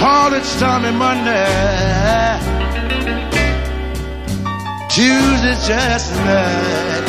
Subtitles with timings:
[0.00, 2.40] call it stormy Monday.
[4.88, 7.04] Tuesday just night.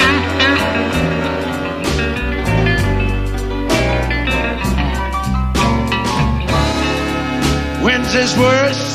[7.81, 8.90] Wednesday's worse.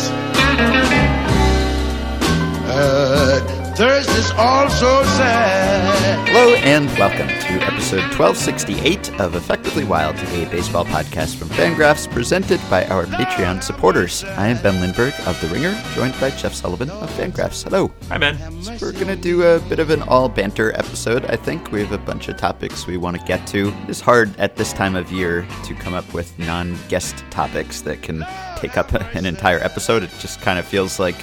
[3.77, 6.29] Uh, Thursday's also sad.
[6.29, 12.59] Hello and welcome to episode 1268 of Effectively Wild, a baseball podcast from Fangraphs presented
[12.71, 14.25] by our Patreon supporters.
[14.25, 17.65] I am Ben Lindbergh of The Ringer, joined by Jeff Sullivan of Fangraphs.
[17.65, 17.93] Hello.
[18.09, 18.39] Hi, Ben.
[18.81, 21.71] We're going to do a bit of an all banter episode, I think.
[21.71, 23.75] We have a bunch of topics we want to get to.
[23.89, 28.03] It's hard at this time of year to come up with non guest topics that
[28.03, 28.25] can
[28.57, 30.03] take up an entire episode.
[30.03, 31.17] It just kind of feels like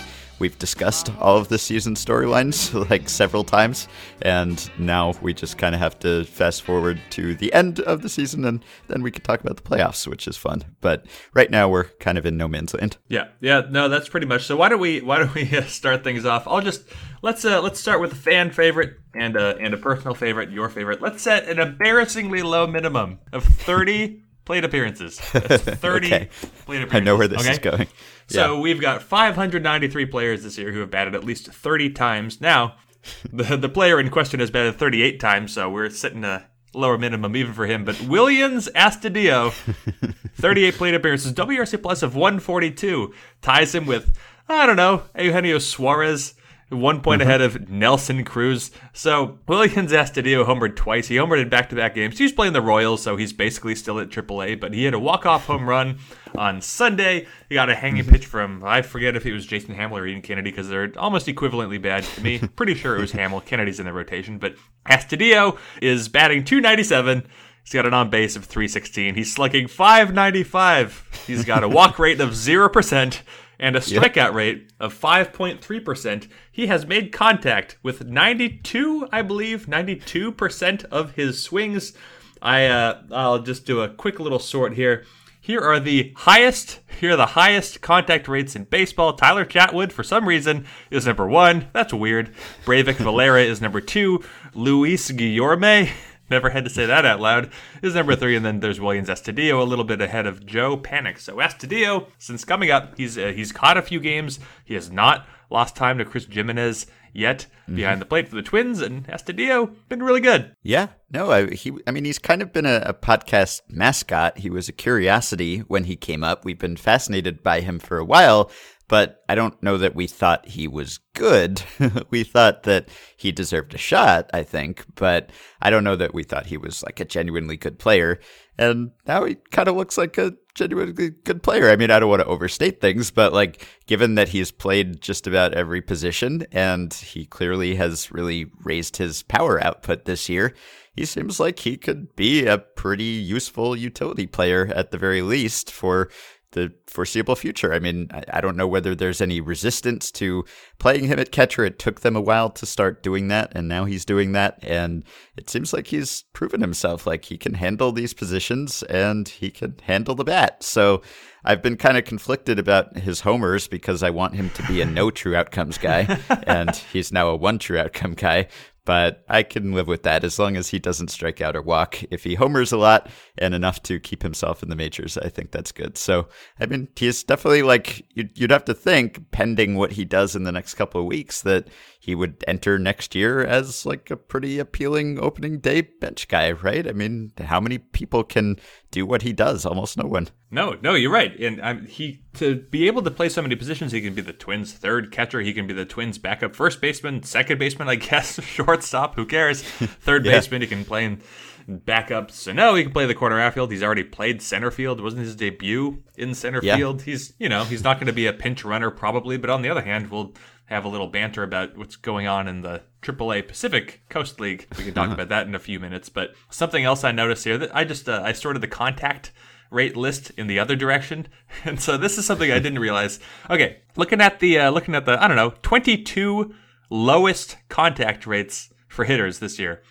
[0.43, 3.87] we've discussed all of the season storylines like several times,
[4.23, 8.09] and now we just kind of have to fast forward to the end of the
[8.09, 10.61] season, and then we can talk about the playoffs, which is fun.
[10.81, 12.97] But right now we're kind of in no man's land.
[13.07, 14.43] Yeah, yeah, no, that's pretty much.
[14.43, 16.45] So why don't we why don't we uh, start things off?
[16.45, 16.83] I'll just
[17.21, 20.67] let's uh let's start with a fan favorite and a and a personal favorite, your
[20.67, 21.01] favorite.
[21.01, 24.23] Let's set an embarrassingly low minimum of thirty.
[24.45, 25.21] Plate appearances.
[25.33, 26.29] That's 30 Okay.
[26.65, 26.93] plate appearances.
[26.95, 27.51] I know where this okay?
[27.51, 27.87] is going.
[28.27, 32.41] So we've got 593 players this year who have batted at least 30 times.
[32.41, 32.75] Now,
[33.33, 37.35] the the player in question has batted 38 times, so we're setting a lower minimum
[37.35, 37.85] even for him.
[37.85, 39.51] But Williams Astudillo,
[40.35, 44.17] 38 plate appearances, WRC plus of 142, ties him with
[44.49, 46.33] I don't know Eugenio Suarez.
[46.73, 47.29] One point mm-hmm.
[47.29, 48.71] ahead of Nelson Cruz.
[48.93, 51.07] So Williams Astudillo homered twice.
[51.07, 52.17] He homered in back-to-back games.
[52.17, 54.59] He's playing the Royals, so he's basically still at AAA.
[54.59, 55.99] But he had a walk-off home run
[56.35, 57.27] on Sunday.
[57.49, 58.11] He got a hanging mm-hmm.
[58.11, 61.27] pitch from I forget if it was Jason Hammel or Ian Kennedy because they're almost
[61.27, 62.39] equivalently bad to me.
[62.55, 63.41] Pretty sure it was Hammel.
[63.41, 64.55] Kennedy's in the rotation, but
[64.89, 67.27] Astudillo is batting 297.
[67.63, 69.15] He's got an on base of 316.
[69.15, 71.23] He's slugging 595.
[71.25, 73.21] He's got a walk rate of 0%
[73.59, 76.27] and a strikeout rate of 5.3%.
[76.51, 81.93] He has made contact with 92, I believe, 92% of his swings.
[82.41, 85.05] I uh, I'll just do a quick little sort here.
[85.39, 86.79] Here are the highest.
[87.01, 89.13] Here are the highest contact rates in baseball.
[89.13, 91.67] Tyler Chatwood, for some reason, is number one.
[91.73, 92.33] That's weird.
[92.63, 94.23] Breyvic Valera is number two.
[94.53, 95.89] Luis Guillorme,
[96.33, 97.51] never had to say that out loud,
[97.81, 98.35] is number three.
[98.35, 101.19] And then there's Williams Astudillo, a little bit ahead of Joe Panik.
[101.19, 104.39] So Astudillo, since coming up, he's uh, he's caught a few games.
[104.65, 108.81] He has not lost time to Chris Gimenez yet behind the plate for the Twins,
[108.81, 110.55] and Astudillo been really good.
[110.63, 111.71] Yeah, no, I, he.
[111.87, 114.39] I mean, he's kind of been a, a podcast mascot.
[114.39, 116.43] He was a curiosity when he came up.
[116.43, 118.51] We've been fascinated by him for a while,
[118.93, 121.63] but I don't know that we thought he was good.
[122.11, 125.31] we thought that he deserved a shot, I think, but
[125.63, 128.19] I don't know that we thought he was like a genuinely good player.
[128.55, 131.71] And now he kind of looks like a genuinely good player.
[131.71, 135.25] I mean, I don't want to overstate things, but like given that he's played just
[135.25, 140.53] about every position and he clearly has really raised his power output this year,
[140.95, 145.71] he seems like he could be a pretty useful utility player at the very least
[145.71, 146.11] for
[146.53, 147.73] the foreseeable future.
[147.73, 150.45] I mean, I, I don't know whether there's any resistance to
[150.79, 151.65] playing him at catcher.
[151.65, 154.57] It took them a while to start doing that, and now he's doing that.
[154.63, 155.03] And
[155.35, 159.75] it seems like he's proven himself like he can handle these positions and he can
[159.83, 160.63] handle the bat.
[160.63, 161.01] So
[161.45, 164.85] I've been kind of conflicted about his homers because I want him to be a
[164.85, 168.47] no true outcomes guy, and he's now a one true outcome guy
[168.85, 172.03] but I can live with that as long as he doesn't strike out or walk.
[172.11, 175.51] If he homers a lot and enough to keep himself in the majors, I think
[175.51, 175.97] that's good.
[175.97, 176.27] So,
[176.59, 180.43] I mean, he's definitely like, you'd, you'd have to think, pending what he does in
[180.43, 181.67] the next couple of weeks, that
[182.05, 186.85] he would enter next year as like a pretty appealing opening day bench guy, right?
[186.85, 188.57] I mean, how many people can
[188.91, 189.65] do what he does?
[189.65, 190.27] Almost no one.
[190.51, 191.33] No, no, you're right.
[191.39, 194.33] And um, he to be able to play so many positions, he can be the
[194.33, 195.39] Twins' third catcher.
[195.39, 199.15] He can be the Twins' backup first baseman, second baseman, I guess, shortstop.
[199.15, 199.61] Who cares?
[199.63, 200.33] Third Yeah.
[200.33, 201.21] baseman, he can play in
[201.67, 202.31] backup.
[202.31, 203.71] So no, he can play the corner outfield.
[203.71, 204.99] He's already played center field.
[204.99, 206.75] It wasn't his debut in center Yeah.
[206.75, 207.03] field.
[207.03, 209.69] He's you know he's not going to be a pinch runner probably, but on the
[209.69, 210.33] other hand, we'll
[210.73, 214.67] have a little banter about what's going on in the AAA Pacific Coast League.
[214.77, 216.09] We can talk about that in a few minutes.
[216.09, 219.31] But something else I noticed here that I just uh, I sorted the contact
[219.69, 221.27] rate list in the other direction,
[221.63, 223.19] and so this is something I didn't realize.
[223.49, 226.53] Okay, looking at the uh, looking at the I don't know twenty two
[226.89, 229.81] lowest contact rates for hitters this year.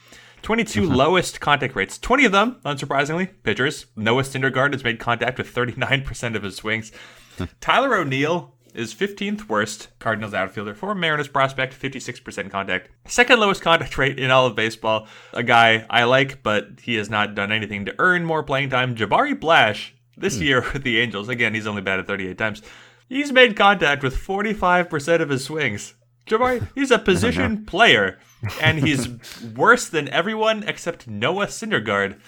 [0.42, 1.98] 22 lowest contact rates.
[1.98, 3.86] 20 of them, unsurprisingly, pitchers.
[3.94, 6.90] Noah Syndergaard has made contact with 39% of his swings.
[7.60, 12.88] Tyler O'Neill is 15th worst Cardinals outfielder for Mariners prospect, 56% contact.
[13.06, 15.06] Second lowest contact rate in all of baseball.
[15.32, 18.94] A guy I like, but he has not done anything to earn more playing time.
[18.94, 22.62] Jabari Blash, This year with the Angels, again, he's only batted 38 times.
[23.08, 25.94] He's made contact with 45% of his swings.
[26.26, 28.18] Jabari, he's a position player,
[28.60, 29.08] and he's
[29.54, 32.18] worse than everyone except Noah Syndergaard.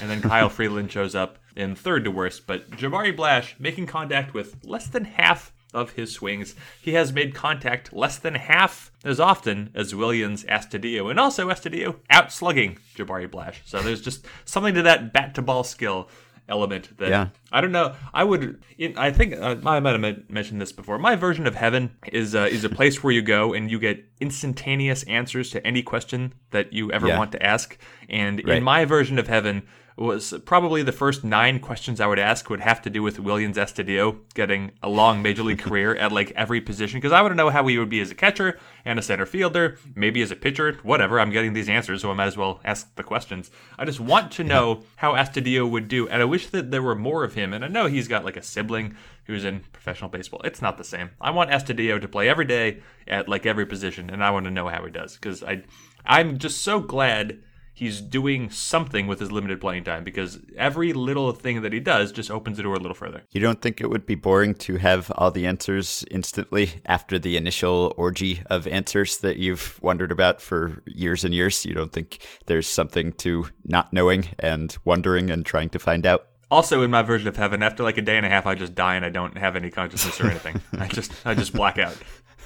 [0.00, 2.46] And then Kyle Freeland shows up in third to worst.
[2.46, 6.54] But Jabari Blash making contact with less than half of his swings.
[6.80, 11.96] He has made contact less than half as often as Williams Astudillo, and also Astudillo
[12.10, 13.60] outslugging Jabari Blash.
[13.66, 16.08] So there's just something to that bat to ball skill
[16.46, 17.28] element that Yeah.
[17.50, 17.94] I don't know.
[18.12, 18.62] I would.
[18.96, 20.98] I think uh, I might have mentioned this before.
[20.98, 24.04] My version of heaven is uh, is a place where you go and you get
[24.20, 27.18] instantaneous answers to any question that you ever Yeah.
[27.18, 27.78] want to ask.
[28.10, 28.58] And Right.
[28.58, 29.62] in my version of heaven
[29.96, 33.56] was probably the first nine questions I would ask would have to do with Williams
[33.56, 37.36] Astudillo getting a long major league career at like every position because I want to
[37.36, 40.36] know how he would be as a catcher and a center fielder, maybe as a
[40.36, 41.20] pitcher, whatever.
[41.20, 43.52] I'm getting these answers, so I might as well ask the questions.
[43.78, 46.96] I just want to know how Astudillo would do, and I wish that there were
[46.96, 47.52] more of him.
[47.52, 50.40] And I know he's got like a sibling who's in professional baseball.
[50.44, 51.10] It's not the same.
[51.20, 54.50] I want Astudillo to play every day at like every position, and I want to
[54.50, 55.62] know how he does because I,
[56.04, 57.38] I'm just so glad
[57.74, 62.12] he's doing something with his limited playing time because every little thing that he does
[62.12, 63.22] just opens the door a little further.
[63.32, 67.36] You don't think it would be boring to have all the answers instantly after the
[67.36, 71.66] initial orgy of answers that you've wondered about for years and years?
[71.66, 76.28] You don't think there's something to not knowing and wondering and trying to find out?
[76.50, 78.76] Also, in my version of heaven, after like a day and a half, I just
[78.76, 80.60] die and I don't have any consciousness or anything.
[80.78, 81.96] I just I just black out.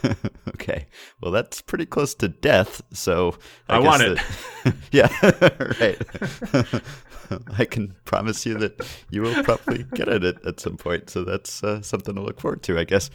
[0.49, 0.87] okay.
[1.21, 2.83] Well, that's pretty close to death.
[2.93, 3.37] So
[3.69, 4.19] I guess want it.
[4.65, 5.81] that- yeah.
[5.81, 6.83] right.
[7.59, 11.11] I can promise you that you will probably get at it at some point.
[11.11, 13.11] So that's uh, something to look forward to, I guess.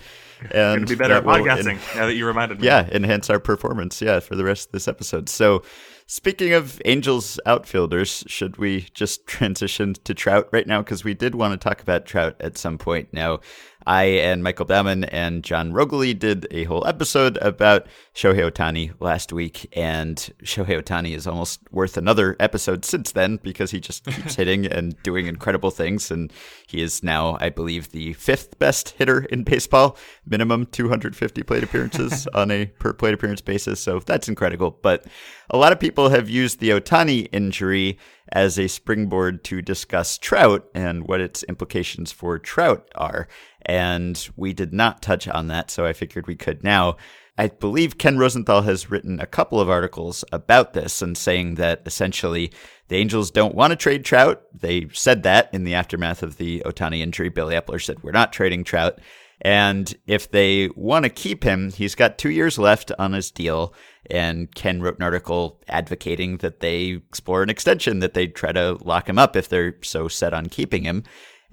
[0.52, 2.68] And Gonna be better at podcasting en- now that you reminded me.
[2.68, 4.02] yeah, enhance our performance.
[4.02, 5.30] Yeah, for the rest of this episode.
[5.30, 5.64] So,
[6.06, 10.82] speaking of Angels outfielders, should we just transition to Trout right now?
[10.84, 13.10] Because we did want to talk about Trout at some point.
[13.14, 13.40] Now,
[13.86, 19.34] I and Michael Bauman and Jon Roegele did a whole episode about Shohei Ohtani last
[19.34, 24.36] week, and Shohei Ohtani is almost worth another episode since then because he just keeps
[24.38, 26.32] hitting and doing incredible things, and
[26.68, 32.28] he is now, I believe, the fifth best hitter in baseball, minimum 250 plate appearances
[32.36, 33.80] on a per plate appearance basis.
[33.80, 34.78] So that's incredible.
[34.84, 35.06] But
[35.50, 37.98] a lot of people have used the Ohtani injury
[38.32, 43.28] as a springboard to discuss Trout and what its implications for Trout are.
[43.64, 46.98] And we did not touch on that, so I figured we could now.
[47.38, 51.82] I believe Ken Rosenthal has written a couple of articles about this and saying that
[51.86, 52.52] essentially
[52.90, 54.44] the Angels don't want to trade Trout.
[54.54, 57.30] They said that in the aftermath of the Ohtani injury.
[57.30, 59.00] Billy Eppler said, We're not trading Trout.
[59.42, 63.74] And if they want to keep him, he's got two years left on his deal.
[64.10, 68.78] And Ken wrote an article advocating that they explore an extension, that they try to
[68.82, 71.04] lock him up if they're so set on keeping him.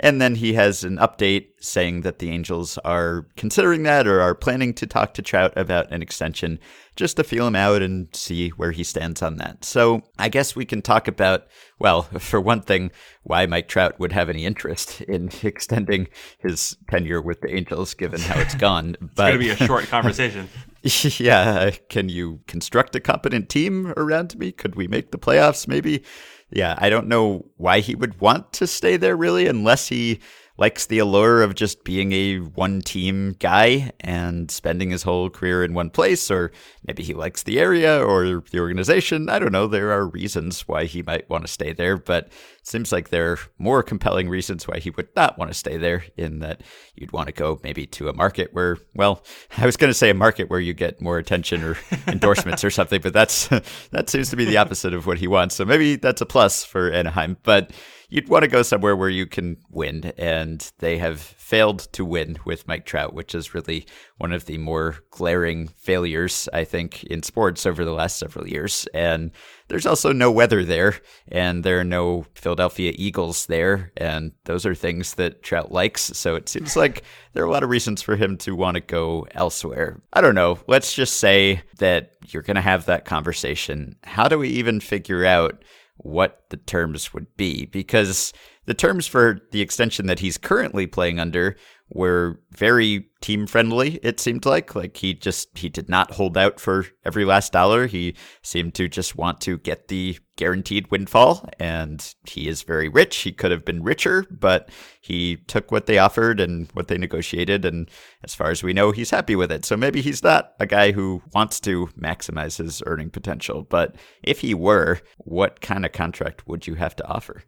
[0.02, 4.34] And then he has an update saying that the Angels are considering that or are
[4.34, 6.58] planning to talk to Trout about an extension
[6.96, 9.62] just to feel him out and see where he stands on that.
[9.62, 11.46] So I guess we can talk about,
[11.78, 12.90] well, for one thing,
[13.24, 16.08] why Mike Trout would have any interest in extending
[16.38, 18.96] his tenure with the Angels given how it's gone.
[19.02, 20.48] It's but going to be a short conversation.
[20.82, 24.50] yeah, can you construct a competent team around me?
[24.50, 26.02] Could we make the playoffs maybe?
[26.50, 30.20] Yeah, I don't know why he would want to stay there really unless he
[30.60, 35.64] likes the allure of just being a one team guy and spending his whole career
[35.64, 36.52] in one place or
[36.86, 39.30] maybe he likes the area or the organization.
[39.30, 39.66] I don't know.
[39.66, 42.32] There are reasons why he might want to stay there, but it
[42.66, 46.04] seems like there are more compelling reasons why he would not want to stay there
[46.18, 46.60] in that
[46.94, 49.24] you'd want to go maybe to a market where, well,
[49.56, 52.70] I was going to say a market where you get more attention or endorsements or
[52.70, 53.48] something, but that's
[53.92, 55.54] that seems to be the opposite of what he wants.
[55.54, 57.70] So maybe that's a plus for Anaheim, but
[58.10, 62.36] you'd want to go somewhere where you can win, and they have failed to win
[62.44, 63.86] with Mike Trout, which is really
[64.18, 68.86] one of the more glaring failures, I think, in sports over the last several years.
[68.92, 69.30] And
[69.68, 70.96] there's also no weather there,
[71.28, 76.02] and there are no Philadelphia Eagles there, and those are things that Trout likes.
[76.02, 78.80] So it seems like there are a lot of reasons for him to want to
[78.80, 80.00] go elsewhere.
[80.12, 80.58] I don't know.
[80.66, 83.96] Let's just say that you're going to have that conversation.
[84.02, 85.62] How do we even figure out?
[86.02, 88.32] What the terms would be because
[88.66, 91.56] the terms for the extension that he's currently playing under
[91.90, 94.74] were very team friendly it seemed like.
[94.74, 97.86] Like he just he did not hold out for every last dollar.
[97.86, 103.18] He seemed to just want to get the guaranteed windfall and he is very rich.
[103.18, 104.70] He could have been richer but
[105.02, 107.90] he took what they offered and what they negotiated and
[108.24, 109.66] as far as we know he's happy with it.
[109.66, 114.40] So maybe he's not a guy who wants to maximize his earning potential but if
[114.40, 117.42] he were what kind of contract would you have to offer?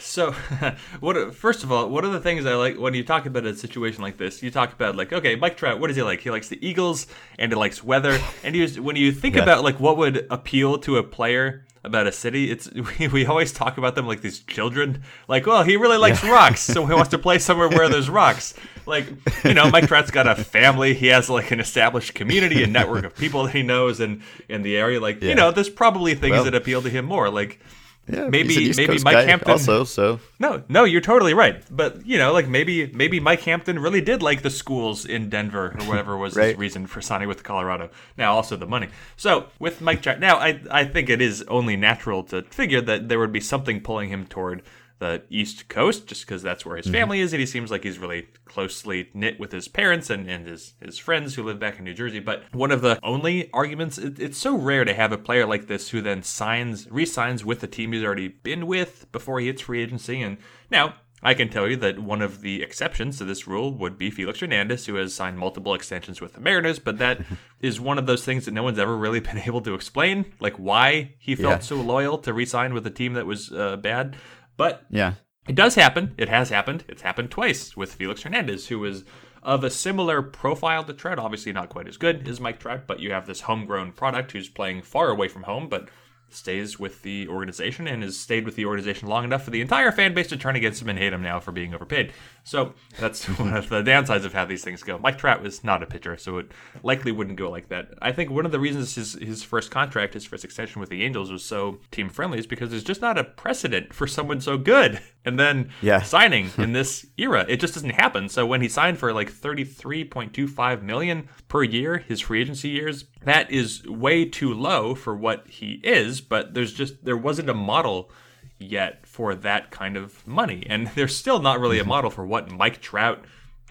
[0.00, 0.32] So,
[1.00, 1.34] what?
[1.34, 4.02] First of all, one of the things I like when you talk about a situation
[4.02, 6.20] like this, you talk about like, okay, Mike Trout, what does he like?
[6.20, 7.06] He likes the Eagles
[7.38, 8.18] and he likes weather.
[8.44, 9.42] And he when you think Yeah.
[9.42, 12.68] about like what would appeal to a player about a city, it's
[12.98, 15.02] we, we always talk about them like these children.
[15.28, 18.54] Like, well, he really likes rocks, so he wants to play somewhere where there's rocks.
[18.86, 19.06] Like,
[19.44, 20.94] you know, Mike Trout's got a family.
[20.94, 24.62] He has like an established community and network of people that he knows in in
[24.62, 25.00] the area.
[25.00, 27.28] Like, you know, there's probably things Well- that appeal to him more.
[27.30, 27.60] Like.
[28.08, 31.62] Yeah Maybe- he's an East maybe Mike Hampton- also so No, no, you're totally right.
[31.70, 35.74] But you know, like maybe maybe Mike Hampton really did like the schools in Denver
[35.78, 37.90] or whatever was his reason for signing with Colorado.
[38.16, 38.88] Now also the money.
[39.16, 43.08] So with Mike Trout, now I I think it is only natural to figure that
[43.08, 44.62] there would be something pulling him toward
[44.98, 47.98] the East Coast, just because that's where his family is, and he seems like he's
[47.98, 51.84] really closely knit with his parents and, and his, his friends who live back in
[51.84, 52.18] New Jersey.
[52.20, 55.66] But one of the only arguments, it, it's so rare to have a player like
[55.66, 59.60] this who then signs, re-signs with the team he's already been with before he hits
[59.62, 60.22] free agency.
[60.22, 60.38] And
[60.70, 64.10] now I can tell you that one of the exceptions to this rule would be
[64.10, 67.20] Felix Hernandez, who has signed multiple extensions with the Mariners, but that
[67.60, 70.54] is one of those things that no one's ever really been able to explain, like
[70.56, 71.58] why he felt Yeah.
[71.58, 74.16] so loyal to re-sign with a team that was uh, bad.
[74.56, 75.14] But yeah
[75.48, 76.14] it does happen.
[76.18, 76.84] It has happened.
[76.88, 79.04] It's happened twice with Felix Hernandez, who is
[79.42, 81.18] of a similar profile to Trout.
[81.18, 84.48] Obviously, not quite as good as Mike Trout, but you have this homegrown product who's
[84.48, 85.88] playing far away from home, but
[86.36, 89.90] stays with the organization and has stayed with the organization long enough for the entire
[89.90, 92.12] fan base to turn against him and hate him now for being overpaid.
[92.44, 94.98] So that's one of the downsides of how these things go.
[94.98, 96.52] Mike Trout was not a pitcher, so it
[96.82, 97.90] likely wouldn't go like that.
[98.00, 101.02] I think one of the reasons his his first contract, his first extension with the
[101.02, 104.58] Angels, was so team friendly is because there's just not a precedent for someone so
[104.58, 106.00] good and then Yeah.
[106.00, 107.44] signing in this era.
[107.48, 108.28] It just doesn't happen.
[108.28, 113.50] So when he signed for like 33.25 million per year, his free agency years, that
[113.50, 118.10] is way too low for what he is, but there's just there wasn't a model
[118.58, 120.64] yet for that kind of money.
[120.68, 121.90] And there's still not really a mm-hmm.
[121.90, 123.24] model for what Mike Trout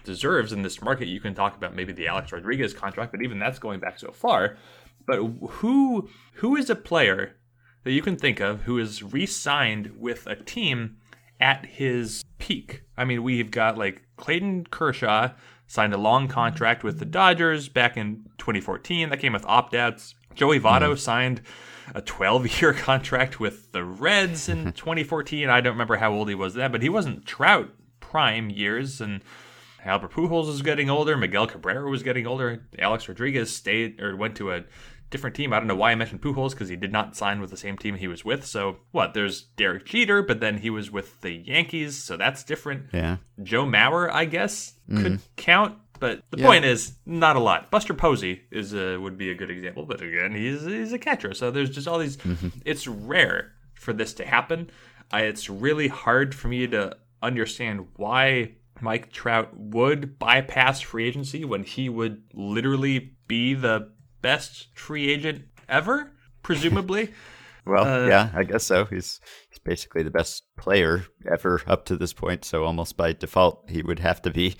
[0.04, 1.08] deserves in this market.
[1.08, 4.12] You can talk about maybe the Alex Rodriguez contract, but even that's going back so
[4.12, 4.56] far.
[5.06, 7.36] But who who is a player
[7.84, 10.96] that you can think of who is re-signed with a team
[11.40, 12.82] at his peak?
[12.96, 15.30] I mean, we've got like Clayton Kershaw
[15.66, 19.10] signed a long contract with the Dodgers back in 2014.
[19.10, 20.14] That came with opt-outs.
[20.34, 20.96] Joey Votto hmm.
[20.96, 21.40] signed
[21.94, 25.48] a 12-year contract with the Reds in 2014.
[25.48, 29.22] I don't remember how old he was then, but he wasn't Trout prime years and
[29.84, 31.16] Albert Pujols was getting older.
[31.16, 32.64] Miguel Cabrera was getting older.
[32.78, 34.64] Alex Rodriguez stayed or went to a
[35.10, 35.52] different team.
[35.52, 37.76] I don't know why I mentioned Pujols because he did not sign with the same
[37.78, 38.44] team he was with.
[38.44, 39.14] So what?
[39.14, 42.86] There's Derek Jeter, but then he was with the Yankees, so that's different.
[42.92, 45.16] yeah Joe Mauer, I guess, could mm-hmm.
[45.36, 45.78] count.
[45.98, 46.46] But the Yeah.
[46.46, 47.70] point is, not a lot.
[47.70, 51.32] Buster Posey is a, would be a good example, but again, he's he's a catcher,
[51.32, 52.18] so there's just all these.
[52.18, 52.48] Mm-hmm.
[52.66, 54.70] It's rare for this to happen.
[55.10, 61.44] I, it's really hard for me to understand why Mike Trout would bypass free agency
[61.46, 63.90] when he would literally be the
[64.26, 66.10] best free agent ever,
[66.42, 67.10] presumably.
[67.68, 68.84] Well, Uh, yeah, I guess so.
[68.84, 69.18] He's
[69.50, 73.82] he's basically the best player ever up to this point, so almost by default he
[73.82, 74.54] would have to be.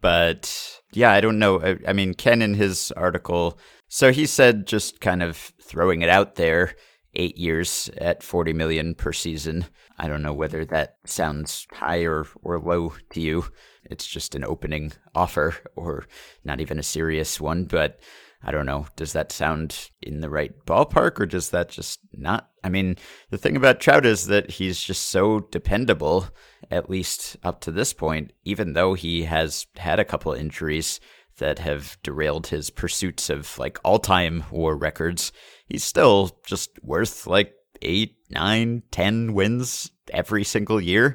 [0.00, 1.60] But yeah, I don't know.
[1.60, 6.08] I, I mean, Ken in his article, so he said just kind of throwing it
[6.08, 6.76] out there,
[7.14, 9.64] eight years at forty million per season.
[9.98, 13.44] I don't know whether that sounds high or, or low to you.
[13.90, 16.06] It's just an opening offer or
[16.44, 17.98] not even a serious one, but
[18.44, 18.86] I don't know.
[18.96, 22.50] Does that sound in the right ballpark or does that just not?
[22.64, 22.96] I mean,
[23.30, 26.28] the thing about Trout is that he's just so dependable,
[26.70, 30.98] at least up to this point, even though he has had a couple injuries
[31.38, 35.32] that have derailed his pursuits of like all time war records.
[35.66, 41.14] He's still just worth like eight, nine, ten wins every single year.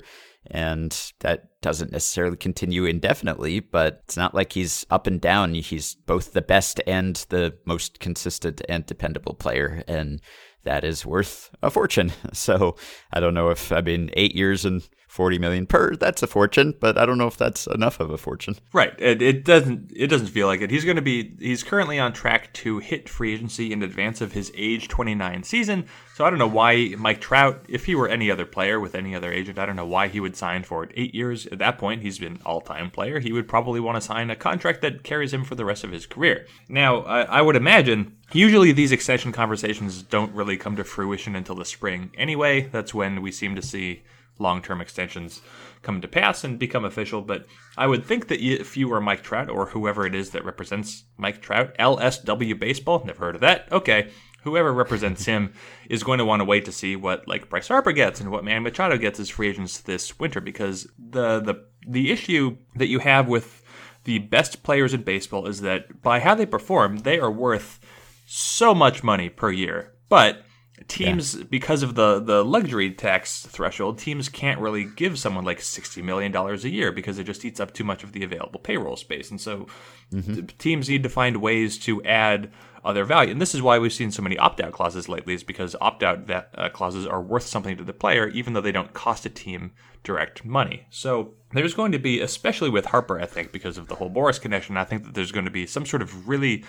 [0.50, 5.54] And that doesn't necessarily continue indefinitely, but it's not like he's up and down.
[5.54, 9.84] He's both the best and the most consistent and dependable player.
[9.86, 10.22] And
[10.64, 12.14] that is worth a fortune.
[12.32, 12.78] So
[13.12, 15.96] I don't know if, I mean, eight years and 40 million per.
[15.96, 18.56] That's a fortune, but I don't know if that's enough of a fortune.
[18.72, 18.94] Right.
[19.00, 20.70] It, it doesn't it doesn't feel like it.
[20.70, 24.34] He's going to be he's currently on track to hit free agency in advance of
[24.34, 25.88] his age 29 season.
[26.14, 29.16] So I don't know why Mike Trout, if he were any other player with any
[29.16, 31.48] other agent, I don't know why he would sign for 8 years.
[31.48, 33.20] At that point, he's been all-time player.
[33.20, 35.92] He would probably want to sign a contract that carries him for the rest of
[35.92, 36.46] his career.
[36.70, 41.56] Now, I, I would imagine usually these extension conversations don't really come to fruition until
[41.56, 42.12] the spring.
[42.16, 44.04] Anyway, that's when we seem to see
[44.40, 45.42] long-term extensions
[45.82, 47.22] come to pass and become official.
[47.22, 47.46] But
[47.78, 51.04] I would think that if you were Mike Trout or whoever it is that represents
[51.18, 53.72] Mike Trout, LSW Baseball, never heard of that.
[53.72, 54.12] Okay,
[54.44, 55.54] whoever represents him
[55.90, 58.44] is going to want to wait to see what like Bryce Harper gets and what
[58.44, 63.00] Manny Machado gets as free agents this winter because the the the issue that you
[63.00, 63.64] have with
[64.04, 67.80] the best players in baseball is that by how they perform, they are worth
[68.26, 69.94] so much money per year.
[70.10, 70.44] But
[70.88, 71.44] teams yeah.
[71.50, 76.32] because of the the luxury tax threshold teams can't really give someone like 60 million
[76.32, 79.32] dollars a year because it just eats up too much of the available payroll space
[79.32, 79.66] and so
[80.14, 80.46] mm-hmm.
[80.60, 82.52] teams need to find ways to add
[82.84, 85.76] other value and this is why we've seen so many opt-out clauses lately is because
[85.82, 89.30] opt-out uh, clauses are worth something to the player even though they don't cost a
[89.30, 89.72] team
[90.04, 93.96] direct money so there's going to be especially with Harper I think because of the
[93.96, 96.64] whole Boras connection I think that there's going to be some sort of really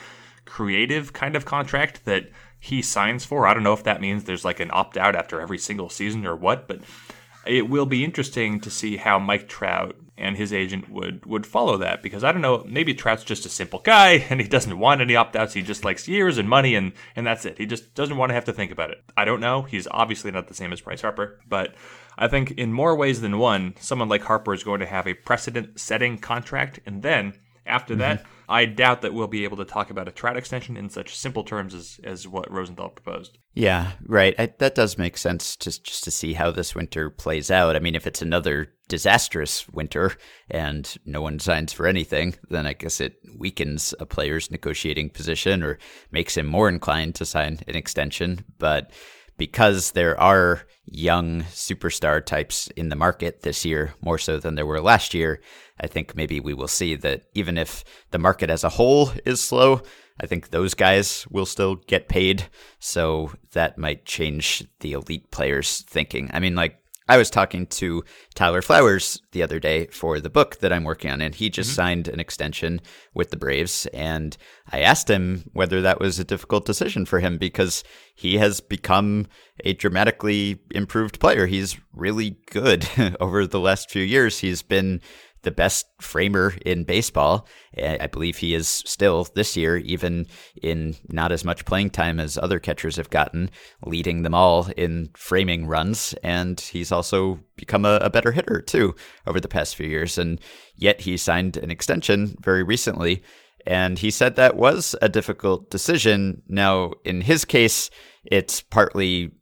[0.48, 3.46] creative kind of contract that he signs for.
[3.46, 6.26] I don't know if that means there's like an opt out after every single season
[6.26, 6.80] or what, but
[7.46, 11.76] it will be interesting to see how Mike Trout and his agent would would follow
[11.78, 15.00] that because I don't know maybe Trout's just a simple guy and he doesn't want
[15.00, 17.94] any opt outs he just likes years and money and and that's it he just
[17.94, 20.54] doesn't want to have to think about it I don't know he's obviously not the
[20.54, 21.74] same as Bryce Harper but
[22.18, 25.14] I think in more ways than one someone like Harper is going to have a
[25.14, 27.34] precedent setting contract and then
[27.64, 28.00] after mm-hmm.
[28.00, 31.14] that I doubt that we'll be able to talk about a Trout extension in such
[31.14, 33.38] simple terms as, as what Rosenthal proposed.
[33.52, 34.34] Yeah, right.
[34.38, 37.76] I, that does make sense just, just to see how this winter plays out.
[37.76, 40.16] I mean, if it's another disastrous winter
[40.50, 45.62] and no one signs for anything, then I guess it weakens a player's negotiating position
[45.62, 45.78] or
[46.10, 48.44] makes him more inclined to sign an extension.
[48.58, 48.92] But
[49.36, 54.66] because there are young superstar types in the market this year, more so than there
[54.66, 55.40] were last year,
[55.80, 59.40] I think maybe we will see that even if the market as a whole is
[59.40, 59.82] slow,
[60.20, 62.46] I think those guys will still get paid.
[62.80, 66.30] So that might change the elite players' thinking.
[66.32, 66.78] I mean, like,
[67.10, 68.04] I was talking to
[68.34, 71.70] Tyler Flowers the other day for the book that I'm working on, and he just
[71.70, 71.76] mm-hmm.
[71.76, 72.82] signed an extension
[73.14, 73.86] with the Braves.
[73.94, 74.36] And
[74.70, 77.82] I asked him whether that was a difficult decision for him because
[78.14, 79.26] he has become
[79.64, 81.46] a dramatically improved player.
[81.46, 82.86] He's really good
[83.20, 84.40] over the last few years.
[84.40, 85.00] He's been
[85.42, 87.46] the best framer in baseball.
[87.76, 90.26] I believe he is still this year, even
[90.62, 93.50] in not as much playing time as other catchers have gotten,
[93.84, 96.14] leading them all in framing runs.
[96.22, 98.94] And he's also become a, a better hitter too
[99.26, 100.18] over the past few years.
[100.18, 100.40] And
[100.76, 103.22] yet he signed an extension very recently.
[103.66, 106.42] And he said that was a difficult decision.
[106.48, 107.90] Now, in his case,
[108.24, 109.32] it's partly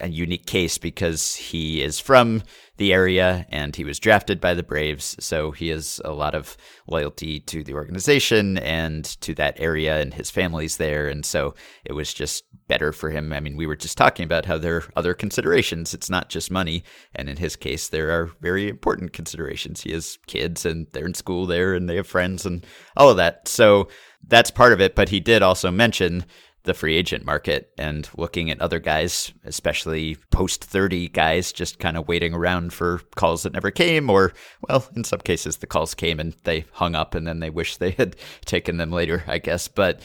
[0.00, 2.42] a unique case because he is from
[2.76, 5.16] the area and he was drafted by the Braves.
[5.20, 6.56] So he has a lot of
[6.88, 11.08] loyalty to the organization and to that area, and his family's there.
[11.08, 13.32] And so it was just better for him.
[13.32, 15.94] I mean, we were just talking about how there are other considerations.
[15.94, 16.82] It's not just money.
[17.14, 19.82] And in his case, there are very important considerations.
[19.82, 23.18] He has kids and they're in school there and they have friends and all of
[23.18, 23.48] that.
[23.48, 23.88] So
[24.26, 24.94] that's part of it.
[24.94, 26.24] But he did also mention
[26.64, 31.96] the free agent market and looking at other guys, especially post 30 guys, just kind
[31.96, 34.32] of waiting around for calls that never came, or,
[34.68, 37.76] well, in some cases, the calls came and they hung up and then they wish
[37.76, 39.68] they had taken them later, I guess.
[39.68, 40.00] But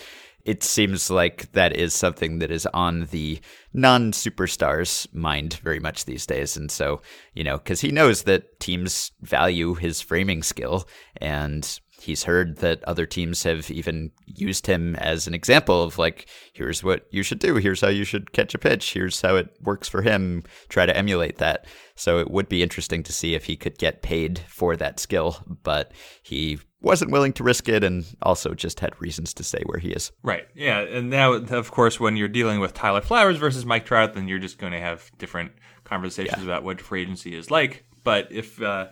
[0.46, 3.40] it seems like that is something that is on the
[3.74, 6.58] non superstars' mind very much these days.
[6.58, 7.02] And so,
[7.34, 12.84] you know, because he knows that teams value his framing skill and he's heard that
[12.84, 17.40] other teams have even used him as an example of like here's what you should
[17.40, 20.86] do here's how you should catch a pitch here's how it works for him try
[20.86, 21.66] to emulate that.
[21.96, 25.38] So it would be interesting to see if he could get paid for that skill
[25.64, 25.92] but
[26.24, 29.92] he wasn't willing to risk it and also just had reasons to stay where he
[29.92, 30.12] is.
[30.24, 30.48] Right.
[30.56, 34.28] Yeah and now of course when you're dealing with tyler flowers versus mike trout then
[34.28, 35.52] you're just going to have different
[35.90, 36.44] conversations yeah.
[36.46, 37.84] about what free agency is like.
[38.04, 38.88] But if uh,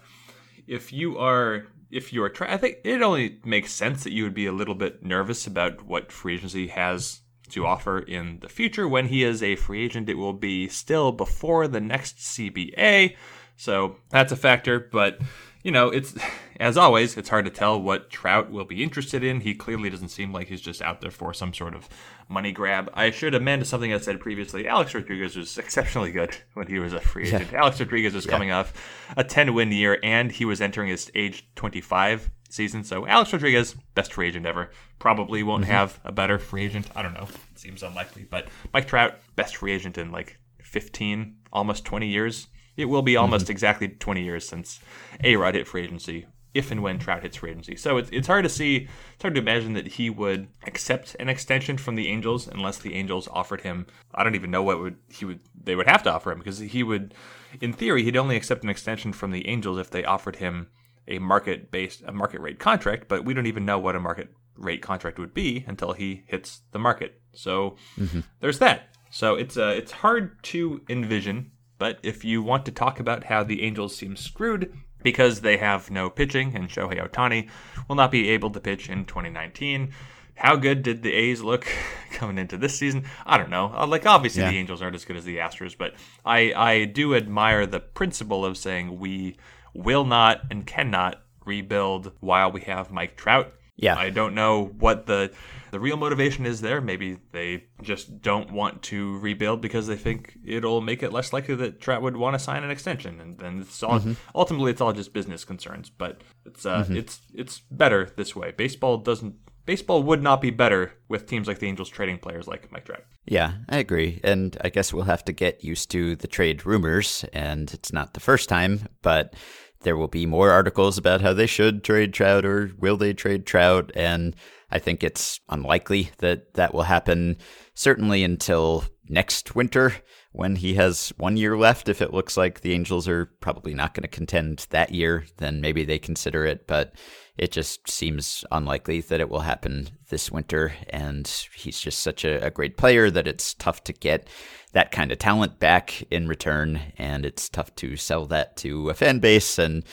[0.67, 4.33] if you are if you're trying, I think it only makes sense that you would
[4.33, 8.87] be a little bit nervous about what free agency has to offer in the future.
[8.87, 13.15] When he is a free agent, it will be still before the next CBA.
[13.55, 14.79] So that's a factor.
[14.79, 15.19] But,
[15.67, 16.15] you know, it's,
[16.61, 19.41] as always, it's hard to tell what Trout will be interested in.
[19.41, 21.89] He clearly doesn't seem like he's just out there for some sort of
[22.29, 22.89] money grab.
[22.93, 24.65] I should amend something I said previously.
[24.65, 27.51] Alex Rodriguez was exceptionally good when he was a free agent.
[27.51, 27.59] Yeah.
[27.63, 28.31] Alex Rodriguez was yeah.
[28.31, 28.71] coming off
[29.17, 32.85] a 10 win year and he was entering his age 25 season.
[32.85, 34.71] So Alex Rodriguez, best free agent ever.
[34.99, 35.73] Probably won't mm-hmm.
[35.73, 36.87] have a better free agent.
[36.95, 37.27] I don't know.
[37.51, 38.25] It seems unlikely.
[38.29, 42.47] But Mike Trout, best free agent in like 15, almost 20 years.
[42.77, 43.51] It will be almost mm-hmm.
[43.51, 44.79] exactly 20 years since
[45.23, 47.75] A Rod hit free agency, if and when Trout hits free agency.
[47.75, 51.29] So it's, it's hard to see, it's hard to imagine that he would accept an
[51.29, 53.87] extension from the Angels unless the Angels offered him.
[54.13, 56.59] I don't even know what would he would they would have to offer him because
[56.59, 57.13] he would,
[57.61, 60.67] in theory, he'd only accept an extension from the Angels if they offered him
[61.07, 63.07] a market based a market rate contract.
[63.07, 66.61] But we don't even know what a market rate contract would be until he hits
[66.71, 67.21] the market.
[67.33, 68.21] So mm-hmm.
[68.39, 68.89] there's that.
[69.11, 73.43] So it's uh, it's hard to envision but if you want to talk about how
[73.43, 77.49] the Angels seem screwed because they have no pitching and Shohei Ohtani
[77.87, 79.93] will not be able to pitch in 2019,
[80.35, 81.67] how good did the A's look
[82.11, 83.05] coming into this season?
[83.25, 83.73] I don't know.
[83.75, 84.51] Uh, like obviously yeah.
[84.51, 85.93] the Angels aren't as good as the Astros, but
[86.25, 89.37] I I do admire the principle of saying we
[89.73, 93.53] will not and cannot rebuild while we have Mike Trout.
[93.75, 93.95] Yeah.
[93.95, 95.31] I don't know what the
[95.71, 96.81] the real motivation is there.
[96.81, 101.55] Maybe they just don't want to rebuild because they think it'll make it less likely
[101.55, 104.13] that Trout would want to sign an extension, and then it's all mm-hmm.
[104.35, 105.89] ultimately it's all just business concerns.
[105.89, 106.97] But it's uh, mm-hmm.
[106.97, 108.51] it's it's better this way.
[108.51, 109.35] Baseball doesn't.
[109.65, 113.03] Baseball would not be better with teams like the Angels trading players like Mike Trout.
[113.25, 114.21] Yeah, I agree.
[114.23, 118.13] And I guess we'll have to get used to the trade rumors, and it's not
[118.13, 119.33] the first time, but
[119.81, 123.45] there will be more articles about how they should trade Trout or will they trade
[123.45, 123.91] Trout.
[123.95, 124.35] And
[124.69, 127.37] I think it's unlikely that that will happen,
[127.73, 129.93] certainly until next winter
[130.33, 131.87] when he has one year left.
[131.87, 135.61] If it looks like the Angels are probably not going to contend that year, then
[135.61, 136.67] maybe they consider it.
[136.67, 136.93] But
[137.37, 140.73] it just seems unlikely that it will happen this winter.
[140.89, 144.27] And he's just such a, a great player that it's tough to get
[144.73, 146.81] that kind of talent back in return.
[146.97, 149.57] And it's tough to sell that to a fan base.
[149.57, 149.83] And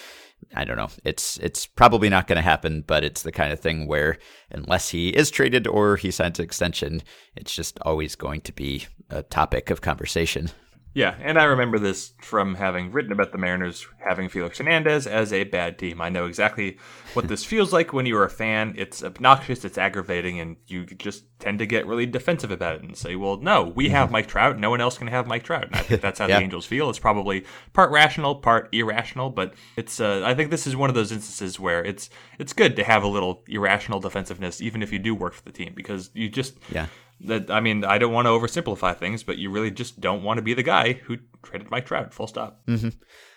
[0.55, 0.91] I don't know.
[1.05, 4.19] It's it's probably not going to happen, but it's the kind of thing where
[4.51, 7.03] unless he is traded or he signs an extension,
[7.37, 10.51] it's just always going to be a topic of conversation.
[10.95, 15.33] Yeah, and I remember this from having written about the Mariners having Felix Hernandez as
[15.33, 16.01] a bad team.
[16.01, 16.79] I know exactly
[17.15, 18.75] what this feels like when you're a fan.
[18.79, 22.97] It's obnoxious, it's aggravating, and you just tend to get really defensive about it and
[22.97, 24.13] say, well, no, we have mm-hmm.
[24.13, 24.57] Mike Trout.
[24.57, 25.65] No one else can have Mike Trout.
[25.65, 26.39] And I think that's how yeah.
[26.39, 26.89] the Angels feel.
[26.89, 30.95] It's probably part rational, part irrational, but it's, uh, I think this is one of
[30.95, 35.01] those instances where it's, it's good to have a little irrational defensiveness, even if you
[35.01, 36.87] do work for the team, because you just, yeah
[37.21, 40.39] that I mean, I don't want to oversimplify things, but you really just don't want
[40.39, 42.13] to be the guy who traded Mike Trout.
[42.13, 42.61] Full stop.
[42.67, 42.89] Mm-hmm.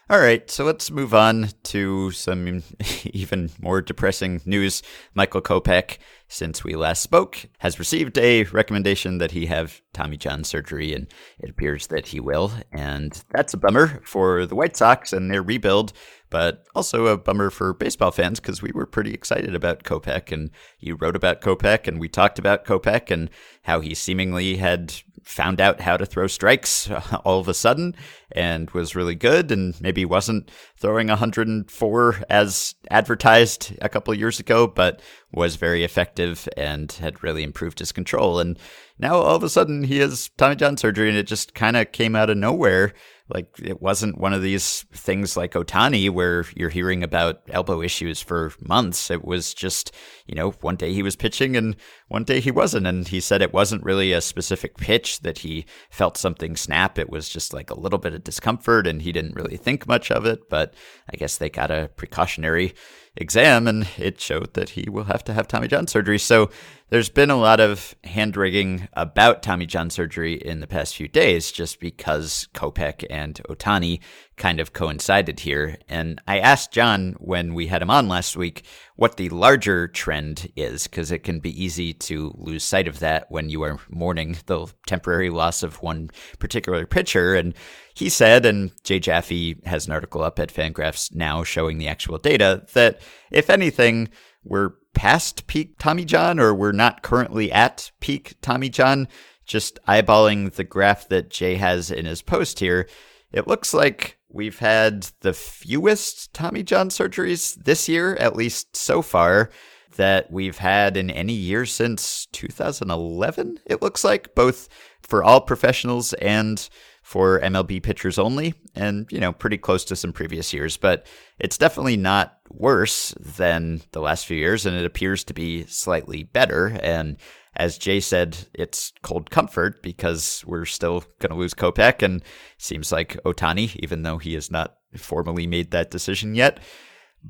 [0.10, 2.63] All right, so let's move on to some
[3.04, 4.82] even more depressing news.
[5.13, 5.98] Michael Kopech,
[6.30, 11.08] since we last spoke, has received a recommendation that he have Tommy John surgery, and
[11.39, 12.54] it appears that he will.
[12.72, 15.91] And that's a bummer for the White Sox and their rebuild
[16.30, 20.52] but also a bummer for baseball fans because we were pretty excited about Kopech and
[20.80, 23.30] you wrote about Kopech and we talked about Kopech and
[23.63, 24.93] how he seemingly had
[25.28, 26.90] found out how to throw strikes
[27.26, 27.94] all of a sudden
[28.32, 34.68] and was really good and maybe wasn't throwing 104 as advertised a couple years ago,
[34.68, 35.02] but
[35.34, 38.40] was very effective and had really improved his control.
[38.40, 38.58] And
[38.98, 41.92] now all of a sudden he has Tommy John surgery and it just kind of
[41.92, 42.94] came out of nowhere.
[43.30, 48.22] Like it wasn't one of these things like Ohtani where you're hearing about elbow issues
[48.22, 49.12] for months.
[49.12, 49.94] It was just,
[50.26, 51.76] you know, one day he was pitching and
[52.08, 52.88] one day he wasn't.
[52.88, 56.98] And he said it wasn't really a specific pitch that he felt something snap.
[56.98, 60.10] It was just like a little bit of discomfort and he didn't really think much
[60.10, 60.50] of it.
[60.50, 60.74] But
[61.12, 62.74] I guess they got a precautionary
[63.18, 66.20] exam and it showed that he will have to have Tommy John surgery.
[66.20, 66.50] So
[66.89, 71.08] there's been a lot of hand wringing about Tommy John surgery in the past few
[71.08, 74.00] days just because Kopech and Ohtani
[74.38, 75.78] kind of coincided here.
[75.89, 78.63] And I asked John when we had him on last week
[78.95, 83.30] what the larger trend is, because it can be easy to lose sight of that
[83.30, 87.36] when you are mourning the temporary loss of one particular pitcher.
[87.36, 87.54] And
[87.95, 92.17] he said, and Jay Jaffe has an article up at Fangraphs now showing the actual
[92.17, 94.10] data, that if anything,
[94.49, 99.07] we're past peak Tommy John or we're not currently at peak Tommy John.
[99.45, 102.89] Just eyeballing the graph that Jay has in his post here,
[103.31, 109.01] it looks like we've had the fewest Tommy John surgeries this year, at least so
[109.01, 109.49] far.
[109.95, 114.69] that we've had in any year since 2011, it looks like, both
[115.01, 116.69] for all professionals and
[117.08, 120.76] for MLB pitchers only, and, you know, pretty close to some previous years.
[120.76, 121.06] But
[121.39, 126.24] it's definitely not worse than the last few years, and it appears to be slightly
[126.24, 126.78] better.
[126.84, 127.15] And
[127.56, 132.22] as Jay said, it's cold comfort because we're still going to lose Kopech, and
[132.58, 136.60] seems like Ohtani, even though he has not formally made that decision yet.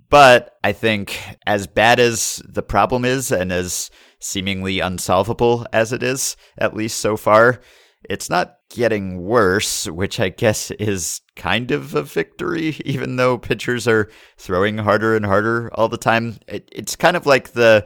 [0.09, 6.01] But I think as bad as the problem is, and as seemingly unsolvable as it
[6.01, 7.61] is, at least so far,
[8.09, 13.87] it's not getting worse, which I guess is kind of a victory, even though pitchers
[13.87, 16.37] are throwing harder and harder all the time.
[16.47, 17.85] It, it's kind of like the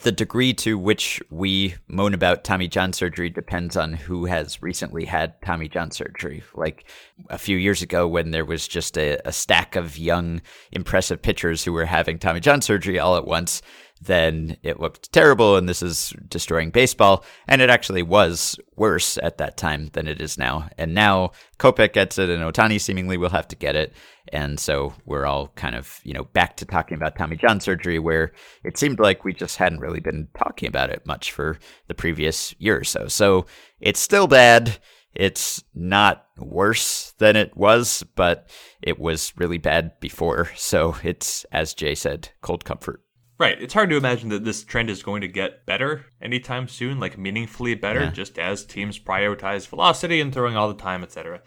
[0.00, 5.04] the degree to which we moan about Tommy John surgery depends on who has recently
[5.04, 6.42] had Tommy John surgery.
[6.54, 6.86] Like
[7.28, 11.64] a few years ago, when there was just a, a stack of young, impressive pitchers
[11.64, 13.60] who were having Tommy John surgery all at once,
[14.04, 17.24] then it looked terrible and this is destroying baseball.
[17.46, 20.68] And it actually was worse at that time than it is now.
[20.76, 23.92] And now Kopech gets it and Ohtani seemingly will have to get it.
[24.32, 27.98] And so we're all kind of, you know, back to talking about Tommy John surgery
[27.98, 28.32] where
[28.64, 32.54] it seemed like we just hadn't really been talking about it much for the previous
[32.58, 33.08] year or so.
[33.08, 33.46] So
[33.80, 34.78] it's still bad.
[35.14, 38.48] It's not worse than it was, but
[38.80, 40.50] it was really bad before.
[40.56, 43.02] So it's, as Jay said, cold comfort.
[43.38, 43.60] Right.
[43.60, 47.18] It's hard to imagine that this trend is going to get better anytime soon, like
[47.18, 48.10] meaningfully better, yeah.
[48.10, 51.40] just as teams prioritize velocity and throwing all the time, etc.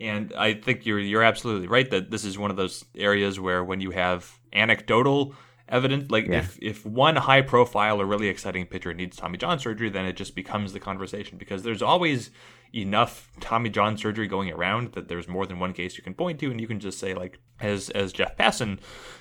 [0.00, 3.62] And I think you're you're absolutely right that this is one of those areas where
[3.62, 5.34] when you have anecdotal
[5.68, 6.38] evidence, like yeah.
[6.38, 10.16] if if one high profile or really exciting pitcher needs Tommy John surgery, then it
[10.16, 12.30] just becomes the conversation because there's always
[12.74, 16.40] enough Tommy John surgery going around that there's more than one case you can point
[16.40, 18.78] to, and you can just say like, as as Jeff Passan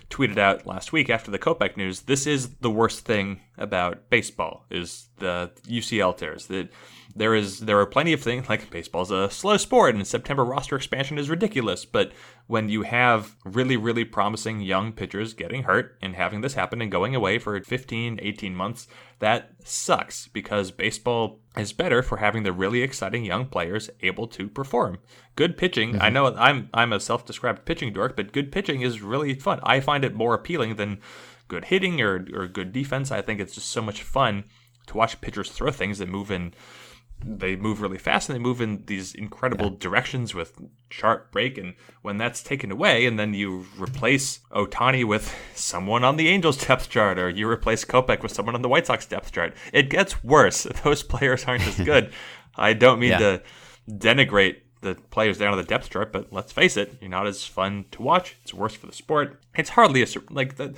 [0.10, 4.66] tweeted out last week after the Kopech news, this is the worst thing about baseball
[4.70, 6.48] is the UCL tears.
[6.48, 6.70] That
[7.16, 10.76] there is there are plenty of things like baseball's a slow sport and September roster
[10.76, 12.12] expansion is ridiculous, but
[12.48, 16.92] when you have really really promising young pitchers getting hurt and having this happen and
[16.92, 18.88] going away for 15 18 months,
[19.22, 24.50] that sucks because baseball is better for having the really exciting young players able to
[24.50, 24.98] perform.
[25.36, 26.02] Good pitching, mm-hmm.
[26.02, 29.60] I know I'm I'm a self-described pitching dork, but good pitching is really fun.
[29.64, 31.00] I find it more appealing than
[31.48, 33.12] good hitting or, or good defense.
[33.12, 34.46] I think it's just so much fun
[34.88, 36.54] to watch pitchers throw things that move in
[37.24, 39.78] they move really fast and they move in these incredible yeah.
[39.80, 41.58] directions with sharp break.
[41.58, 46.58] And when that's taken away, and then you replace Ohtani with someone on the Angels
[46.58, 49.90] depth chart, or you replace Kopech with someone on the White Sox depth chart, it
[49.90, 50.64] gets worse.
[50.84, 52.12] Those players aren't as good.
[52.56, 53.20] I don't mean yeah.
[53.20, 53.44] to
[53.90, 57.46] denigrate the players down on the depth chart, but let's face it, you're not as
[57.46, 58.36] fun to watch.
[58.42, 59.40] It's worse for the sport.
[59.56, 60.76] It's hardly a like the.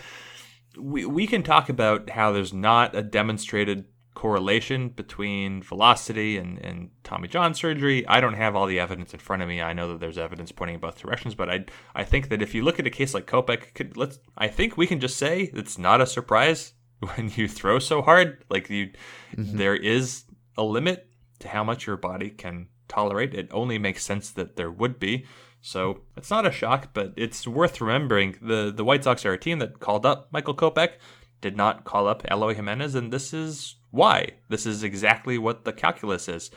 [0.78, 6.90] We, we can talk about how there's not a demonstrated correlation between velocity and, and
[7.04, 8.06] Tommy John surgery.
[8.08, 9.62] I don't have all the evidence in front of me.
[9.62, 12.54] I know that there's evidence pointing in both directions, but I I think that if
[12.54, 15.52] you look at a case like Kopech, could, let's I think we can just say
[15.54, 18.44] it's not a surprise when you throw so hard.
[18.50, 18.92] Like you,
[19.36, 19.58] mm-hmm.
[19.58, 20.24] there is
[20.58, 21.08] a limit
[21.40, 23.34] to how much your body can tolerate.
[23.34, 25.26] It only makes sense that there would be.
[25.62, 28.36] So it's not a shock, but it's worth remembering.
[28.42, 30.94] the The White Sox are a team that called up Michael Kopech,
[31.42, 34.28] did not call up Eloy Jimenez, and this is why.
[34.50, 36.50] This is exactly what the calculus is.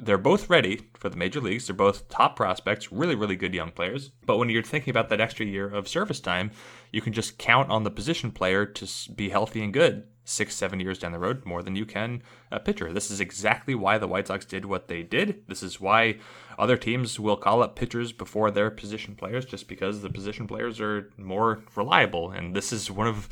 [0.00, 1.66] They're both ready for the major leagues.
[1.66, 4.10] They're both top prospects, really, really good young players.
[4.24, 6.50] But when you're thinking about that extra year of service time,
[6.90, 10.80] you can just count on the position player to be healthy and good six, seven
[10.80, 12.92] years down the road more than you can a pitcher.
[12.92, 15.42] This is exactly why the White Sox did what they did.
[15.46, 16.18] This is why
[16.58, 20.80] other teams will call up pitchers before their position players just because the position players
[20.80, 22.30] are more reliable.
[22.30, 23.28] And this is one of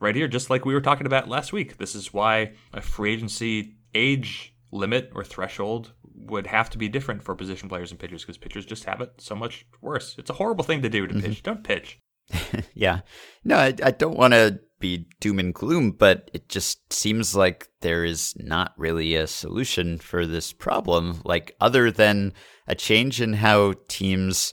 [0.00, 1.76] right here, just like we were talking about last week.
[1.76, 7.22] This is why a free agency age limit or threshold would have to be different
[7.22, 10.16] for position players and pitchers because pitchers just have it so much worse.
[10.18, 11.26] It's a horrible thing to do to mm-hmm.
[11.26, 11.42] pitch.
[11.42, 11.98] Don't pitch.
[12.74, 13.00] yeah.
[13.44, 17.68] No, I, I don't want to be doom and gloom, but it just seems like
[17.80, 22.32] there is not really a solution for this problem, like other than
[22.66, 24.52] a change in how teams,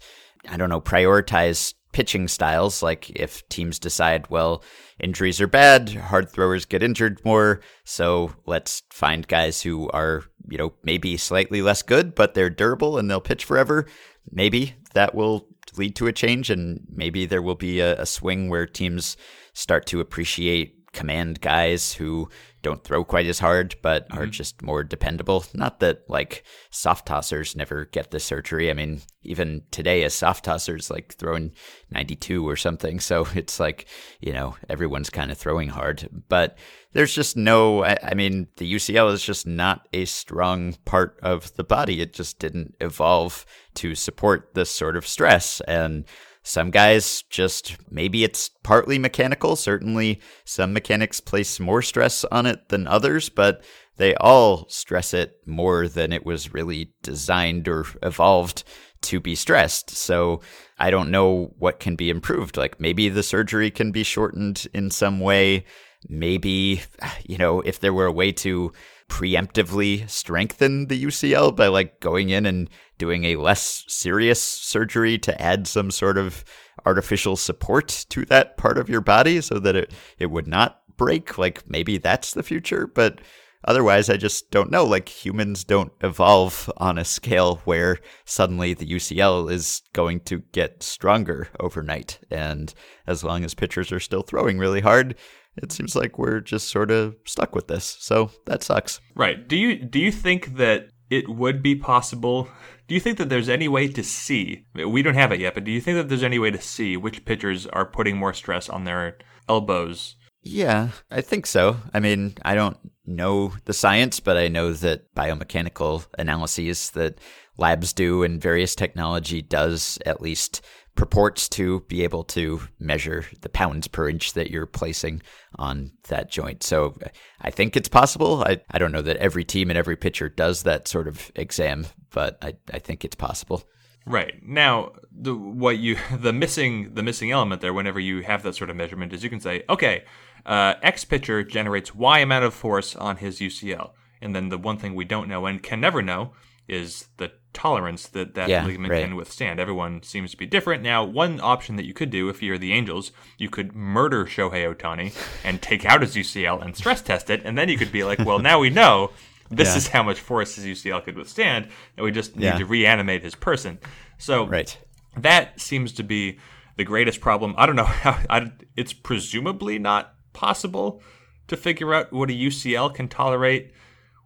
[0.49, 2.83] I don't know, prioritize pitching styles.
[2.83, 4.63] Like if teams decide, well,
[4.99, 10.59] injuries are bad, hard throwers get injured more, so let's find guys who are, you
[10.59, 13.87] know, maybe slightly less good, but they're durable and they'll pitch forever.
[14.31, 18.47] Maybe that will lead to a change, and maybe there will be a, a swing
[18.47, 19.17] where teams
[19.53, 22.29] start to appreciate command guys who
[22.67, 24.31] don't throw quite as hard, but are mm-hmm.
[24.31, 25.45] just more dependable.
[25.53, 28.69] Not that like soft tossers never get the surgery.
[28.69, 31.53] I mean, even today, a soft tosser's like throwing
[31.91, 32.99] 92 or something.
[32.99, 33.87] So it's like,
[34.19, 36.09] you know, everyone's kind of throwing hard.
[36.27, 36.57] But
[36.91, 41.53] there's just no, I, I mean, the UCL is just not a strong part of
[41.55, 42.01] the body.
[42.01, 45.61] It just didn't evolve to support this sort of stress.
[45.61, 46.05] And
[46.47, 49.57] some guys just maybe it's partly mechanical.
[49.57, 53.65] Certainly, some mechanics place more stress on it than others, but
[53.97, 58.63] they all stress it more than it was really designed or evolved
[59.01, 59.89] to be stressed.
[59.89, 60.39] So
[60.79, 62.55] I don't know what can be improved.
[62.55, 65.65] Like maybe the surgery can be shortened in some way.
[66.07, 66.81] Maybe,
[67.25, 68.71] you know, if there were a way to
[69.09, 75.41] preemptively strengthen the UCL by like going in and doing a less serious surgery to
[75.41, 76.43] add some sort of
[76.85, 81.37] artificial support to that part of your body so that it, it would not break.
[81.37, 83.19] Like maybe that's the future, but
[83.65, 84.83] otherwise I just don't know.
[84.83, 90.83] Like humans don't evolve on a scale where suddenly the UCL is going to get
[90.83, 92.19] stronger overnight.
[92.29, 92.73] And
[93.05, 95.15] as long as pitchers are still throwing really hard,
[95.57, 97.97] it seems like we're just sort of stuck with this.
[97.99, 98.99] So that sucks.
[99.15, 99.47] Right.
[99.47, 102.49] Do you do you think that it would be possible?
[102.87, 104.65] Do you think that there's any way to see?
[104.73, 106.95] We don't have it yet, but do you think that there's any way to see
[106.95, 109.17] which pitchers are putting more stress on their
[109.49, 110.15] elbows?
[110.41, 111.77] Yeah, I think so.
[111.93, 117.19] I mean, I don't know the science, but I know that biomechanical analyses that
[117.57, 120.61] labs do and various technology does at least
[120.97, 125.21] purports to be able to measure the pounds per inch that you're placing
[125.55, 126.63] on that joint.
[126.63, 126.97] So
[127.39, 128.43] I think it's possible.
[128.45, 131.85] I, I don't know that every team and every pitcher does that sort of exam,
[132.09, 133.63] but I, I think it's possible.
[134.05, 138.55] Right now, the what you the missing the missing element there, whenever you have that
[138.55, 140.03] sort of measurement, is you can say, okay,
[140.45, 144.77] uh, X pitcher generates Y amount of force on his UCL, and then the one
[144.77, 146.31] thing we don't know and can never know
[146.67, 149.03] is the tolerance that that Yeah, ligament right.
[149.03, 149.59] can withstand.
[149.59, 150.83] Everyone seems to be different.
[150.83, 154.71] Now, one option that you could do if you're the Angels, you could murder Shohei
[154.75, 158.03] Ohtani and take out his UCL and stress test it, and then you could be
[158.03, 159.11] like, well, now we know
[159.49, 159.77] this Yeah.
[159.77, 162.57] is how much force his UCL could withstand, and we just need Yeah.
[162.57, 163.79] to reanimate his person.
[164.17, 164.77] So Right.
[165.15, 166.37] that seems to be
[166.75, 167.55] the greatest problem.
[167.57, 168.19] I don't know how.
[168.29, 171.01] I, it's presumably not possible
[171.47, 173.71] to figure out what a UCL can tolerate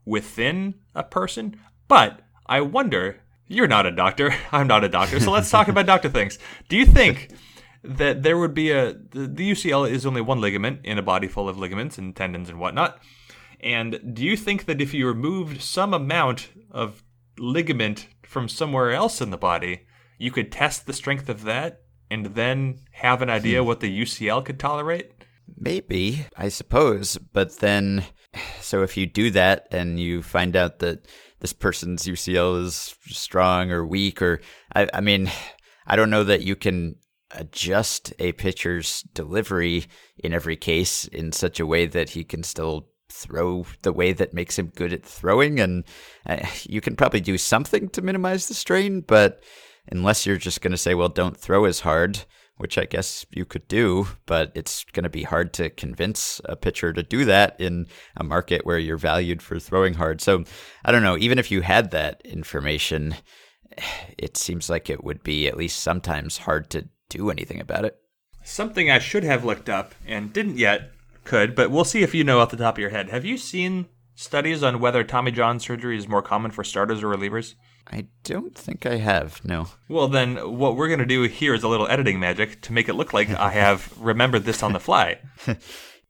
[0.05, 1.55] within a person,
[1.87, 2.19] but
[2.51, 3.21] I wonder.
[3.47, 4.35] You're not a doctor.
[4.51, 5.21] I'm not a doctor.
[5.21, 6.37] So let's talk about doctor things.
[6.67, 7.31] Do you think
[7.81, 11.29] that there would be a the, the UCL is only one ligament in a body
[11.29, 12.99] full of ligaments and tendons and whatnot?
[13.61, 17.03] And do you think that if you removed some amount of
[17.39, 19.87] ligament from somewhere else in the body,
[20.17, 23.67] you could test the strength of that and then have an idea hmm.
[23.67, 25.11] what the UCL could tolerate?
[25.57, 27.17] Maybe, I suppose.
[27.17, 28.03] But then,
[28.59, 31.07] so if you do that and you find out that
[31.41, 34.41] this person's UCL is strong or weak, or
[34.73, 35.29] I, I mean,
[35.85, 36.95] I don't know that you can
[37.31, 39.85] adjust a pitcher's delivery
[40.17, 44.33] in every case in such a way that he can still throw the way that
[44.33, 45.59] makes him good at throwing.
[45.59, 45.83] And
[46.25, 49.43] uh, you can probably do something to minimize the strain, but
[49.87, 52.25] unless you're just going to say, well, don't throw as hard,
[52.57, 56.55] which I guess you could do, but it's going to be hard to convince a
[56.55, 60.21] pitcher to do that in a market where you're valued for throwing hard.
[60.21, 60.43] So
[60.85, 63.15] I don't know, even if you had that information,
[64.17, 67.97] it seems like it would be at least sometimes hard to do anything about it.
[68.43, 70.91] Something I should have looked up and didn't yet
[71.23, 73.09] could, but we'll see if you know off the top of your head.
[73.09, 77.07] Have you seen studies on whether Tommy John surgery is more common for starters or
[77.07, 77.55] relievers?
[77.91, 79.67] I don't think I have, no.
[79.89, 82.87] Well, then what we're going to do here is a little editing magic to make
[82.87, 85.19] it look like I have remembered this on the fly.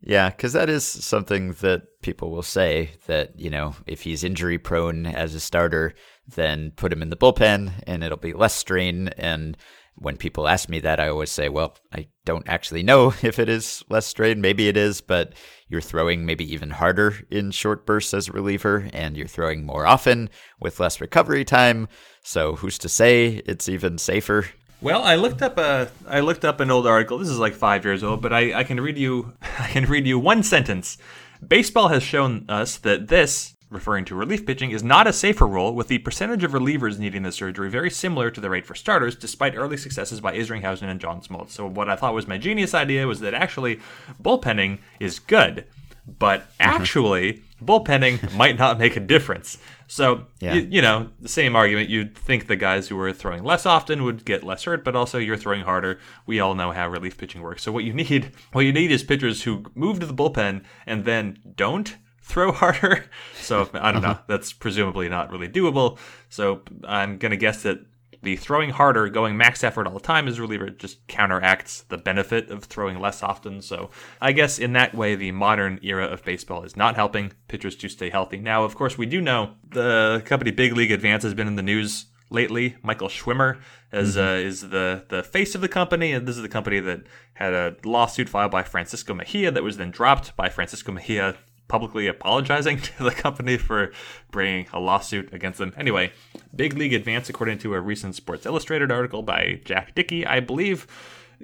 [0.04, 4.58] Yeah, because that is something that people will say that, you know, if he's injury
[4.58, 5.94] prone as a starter,
[6.28, 9.10] then put him in the bullpen and it'll be less strain.
[9.10, 9.56] And
[9.96, 13.50] when people ask me that, I always say, well, I don't actually know if it
[13.50, 14.42] is less strain.
[14.42, 15.34] Maybe it is, but
[15.68, 19.86] you're throwing maybe even harder in short bursts as a reliever and you're throwing more
[19.86, 21.88] often with less recovery time.
[22.24, 24.48] So who's to say it's even safer?
[24.82, 27.20] Well, I looked up a I looked up an old article.
[27.20, 30.08] This is like five years old, but I, I can read you I can read
[30.08, 30.98] you one sentence.
[31.46, 35.74] Baseball has shown us that this, referring to relief pitching, is not a safer role,
[35.74, 39.16] with the percentage of relievers needing the surgery very similar to the rate for starters,
[39.16, 41.52] despite early successes by Isringhausen and John Smoltz.
[41.52, 43.80] So what I thought was my genius idea was that actually
[44.22, 45.66] bullpenning is good.
[46.20, 46.64] but mm-hmm.
[46.82, 49.58] actually, bullpenning might not make a difference.
[49.88, 50.56] So, Yeah.
[50.56, 51.90] you, you know, the same argument.
[51.90, 55.18] You'd think the guys who were throwing less often would get less hurt, but also
[55.20, 56.00] you're throwing harder.
[56.26, 57.62] We all know how relief pitching works.
[57.62, 61.06] So what you need, what you need is pitchers who move to the bullpen and
[61.06, 61.98] then don't
[62.32, 63.06] throw harder.
[63.36, 64.18] So I don't know.
[64.28, 66.00] That's presumably not really doable.
[66.30, 67.80] So I'm gonna guess that
[68.24, 72.50] the throwing harder, going max effort all the time a reliever just counteracts the benefit
[72.50, 73.62] of throwing less often.
[73.62, 73.90] So
[74.22, 77.90] I guess in that way, the modern era of baseball is not helping pitchers to
[77.90, 78.38] stay healthy.
[78.38, 81.64] Now, of course, we do know the company Big League Advance has been in the
[81.64, 82.78] news lately.
[82.84, 83.60] Michael Schwimmer
[83.92, 87.02] is uh, is the the face of the company, and this is the company that
[87.34, 91.38] had a lawsuit filed by Francisco Mejia that was then dropped by Francisco Mejia
[91.72, 93.92] publicly apologizing to the company for
[94.30, 95.74] bringing a lawsuit against them.
[95.78, 96.12] Anyway,
[96.54, 100.86] Big League Advance, according to a recent Sports Illustrated article by Jack Dickey, I believe,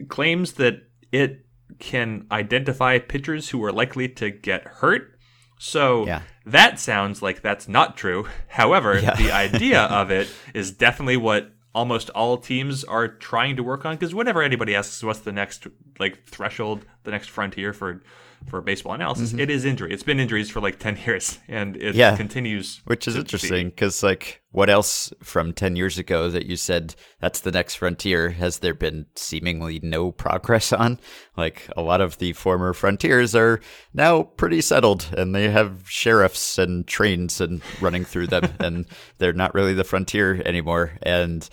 [0.10, 1.46] claims that it
[1.80, 5.18] can identify pitchers who are likely to get hurt.
[5.60, 6.22] So Yeah.
[6.46, 8.28] that sounds like that's not true.
[8.50, 9.16] However, Yeah.
[9.16, 13.96] the idea of it is definitely what almost all teams are trying to work on
[13.96, 15.68] because whenever anybody asks what's the next
[16.00, 18.02] like threshold, the next frontier for
[18.48, 19.92] for baseball analysis, it is injury.
[19.94, 21.98] It's been injuries for like 10 years and it Mm-hmm.
[22.00, 22.16] Yeah.
[22.18, 26.96] continues Which is interesting because, like, what else from 10 years ago that you said
[27.20, 31.00] that's the next frontier has there been seemingly no progress on?
[31.36, 33.60] Like, a lot of the former frontiers are
[33.94, 38.86] now pretty settled and they have sheriffs and trains and running through them, and
[39.18, 40.94] they're not really the frontier anymore.
[41.04, 41.48] And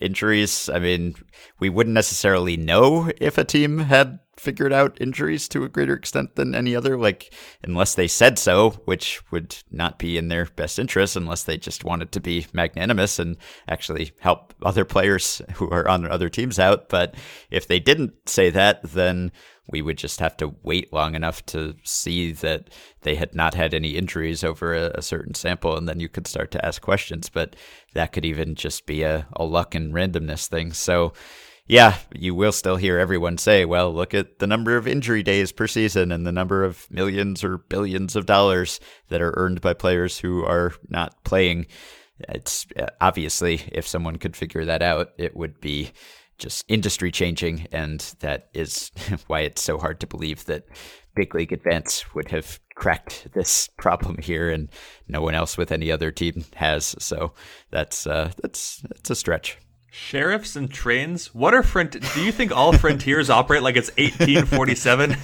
[0.00, 1.14] injuries, I mean,
[1.58, 6.34] we wouldn't necessarily know if a team had figured out injuries to a greater extent
[6.34, 10.78] than any other, like unless they said so, which would not be in their best
[10.78, 13.36] interest unless they just wanted to be magnanimous and
[13.68, 16.88] actually help other players who are on other teams out.
[16.88, 17.14] But
[17.50, 19.30] if they didn't say that, then
[19.68, 22.70] we would just have to wait long enough to see that
[23.02, 26.26] they had not had any injuries over a, a certain sample, and then you could
[26.26, 27.28] start to ask questions.
[27.28, 27.56] But
[27.92, 30.72] that could even just be a, a luck and randomness thing.
[30.72, 31.12] So,
[31.70, 35.52] yeah, you will still hear everyone say, well, look at the number of injury days
[35.52, 39.72] per season and the number of millions or billions of dollars that are earned by
[39.72, 41.66] players who are not playing.
[42.28, 45.92] It's uh, obviously, if someone could figure that out, it would be
[46.38, 47.68] just industry changing.
[47.70, 48.90] And that is
[49.28, 50.64] why it's so hard to believe that
[51.14, 54.70] Big League Advance would have cracked this problem here and
[55.06, 56.96] no one else with any other team has.
[56.98, 57.32] So
[57.70, 59.56] that's, uh, that's, that's a stretch.
[59.90, 61.34] Sheriffs and trains?
[61.34, 62.00] What are front?
[62.14, 65.12] Do you think all frontiers operate like it's 1847?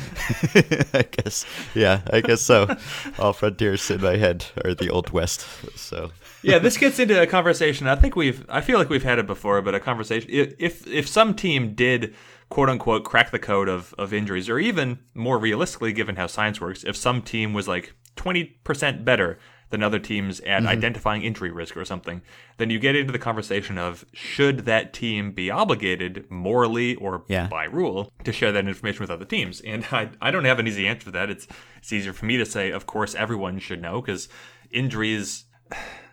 [0.92, 2.76] I guess, yeah, I guess so.
[3.18, 5.46] All frontiers in my head are the old west.
[5.76, 6.10] So
[6.42, 7.86] yeah, this gets into a conversation.
[7.86, 8.44] I think we've.
[8.48, 10.28] I feel like we've had it before, but a conversation.
[10.32, 12.14] If if some team did
[12.48, 16.60] quote unquote crack the code of of injuries, or even more realistically, given how science
[16.60, 19.38] works, if some team was like 20 percent better
[19.70, 20.68] than other teams at Mm-hmm.
[20.68, 22.22] identifying injury risk or something,
[22.58, 27.48] then you get into the conversation of should that team be obligated morally or Yeah.
[27.48, 29.60] by rule to share that information with other teams?
[29.62, 31.30] And I, I don't have an easy answer to that.
[31.30, 31.46] It's
[31.78, 34.28] it's easier for me to say, of course, everyone should know because
[34.70, 35.44] injuries.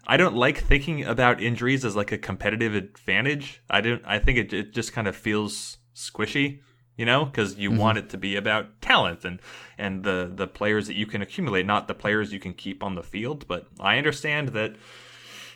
[0.05, 3.61] I don't like thinking about injuries as like a competitive advantage.
[3.69, 4.01] I don't.
[4.05, 6.59] I think it, it just kind of feels squishy,
[6.97, 9.39] you know, because you want it to be about talent and
[9.77, 12.95] and the the players that you can accumulate, not the players you can keep on
[12.95, 13.47] the field.
[13.47, 14.75] But I understand that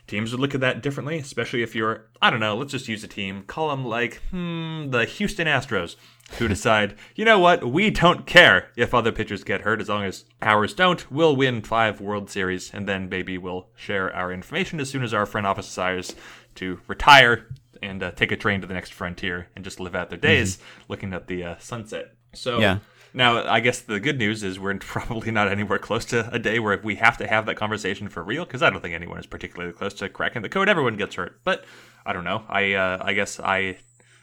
[0.07, 3.03] teams would look at that differently, especially if you're, I don't know, let's just use
[3.03, 5.97] a team, call them like, hmm, the Houston Astros,
[6.37, 10.03] who decide, you know what, we don't care if other pitchers get hurt as long
[10.05, 11.11] as ours don't.
[11.11, 15.13] We'll win five World Series, and then maybe we'll share our information as soon as
[15.13, 16.15] our front office desires
[16.55, 17.47] to retire
[17.81, 20.59] and uh, take a train to the next frontier and just live out their days
[20.87, 22.13] looking at the uh, sunset.
[22.33, 22.79] So, Yeah.
[23.13, 26.59] now, I guess the good news is we're probably not anywhere close to a day
[26.59, 29.25] where we have to have that conversation for real, because I don't think anyone is
[29.25, 30.69] particularly close to cracking the code.
[30.69, 31.65] Everyone gets hurt, but
[32.05, 32.43] I don't know.
[32.49, 33.77] I uh, I guess I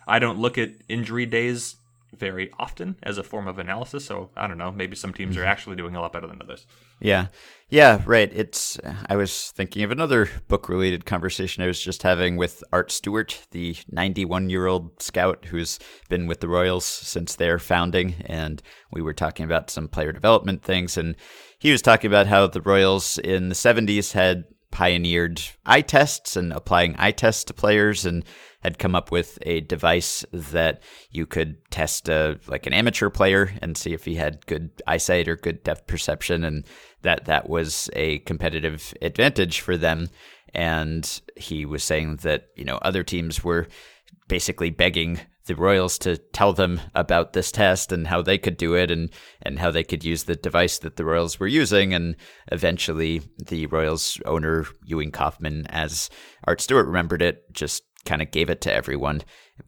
[0.06, 1.76] I don't look at injury days
[2.16, 4.70] very often as a form of analysis, so I don't know.
[4.70, 6.64] Maybe some teams are actually doing a lot better than others.
[7.00, 7.26] Yeah.
[7.74, 8.30] Yeah, right.
[8.32, 12.62] It's uh, I was thinking of another book related conversation I was just having with
[12.72, 18.62] Art Stewart, the 91-year-old scout who's been with the Royals since their founding and
[18.92, 21.16] we were talking about some player development things and
[21.58, 26.52] he was talking about how the Royals in the 70s had pioneered eye tests and
[26.52, 28.24] applying eye tests to players and
[28.64, 33.52] had come up with a device that you could test a, like an amateur player
[33.60, 36.64] and see if he had good eyesight or good depth perception and
[37.02, 40.08] that that was a competitive advantage for them
[40.54, 43.68] and he was saying that you know other teams were
[44.28, 48.74] basically begging the Royals to tell them about this test and how they could do
[48.74, 49.10] it and,
[49.42, 51.92] and how they could use the device that the Royals were using.
[51.92, 52.16] And
[52.50, 56.08] eventually, the Royals owner, Ewing Kauffman, as
[56.44, 59.22] Art Stewart remembered it, just kind of gave it to everyone.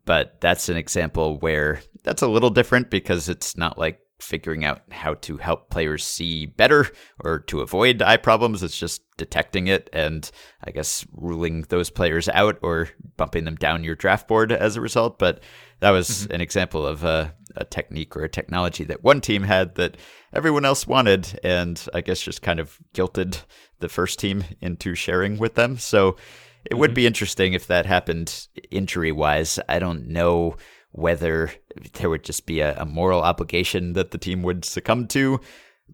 [0.05, 4.80] But that's an example where that's a little different because it's not like figuring out
[4.91, 6.89] how to help players see better
[7.20, 8.62] or to avoid eye problems.
[8.62, 10.30] It's just detecting it and
[10.64, 14.80] I guess ruling those players out or bumping them down your draft board as a
[14.80, 15.18] result.
[15.18, 15.43] But
[15.80, 16.32] that was mm-hmm.
[16.32, 19.97] an example of a, a, technique or a technology that one team had that
[20.32, 23.43] everyone else wanted, and I guess just kind of guilted
[23.80, 25.76] the first team into sharing with them.
[25.76, 26.16] So
[26.67, 26.81] it mm-hmm.
[26.81, 29.59] would be interesting if that happened injury wise.
[29.69, 30.57] I don't know
[30.93, 31.53] whether
[31.95, 35.41] there would just be a, a, moral obligation that the team would succumb to.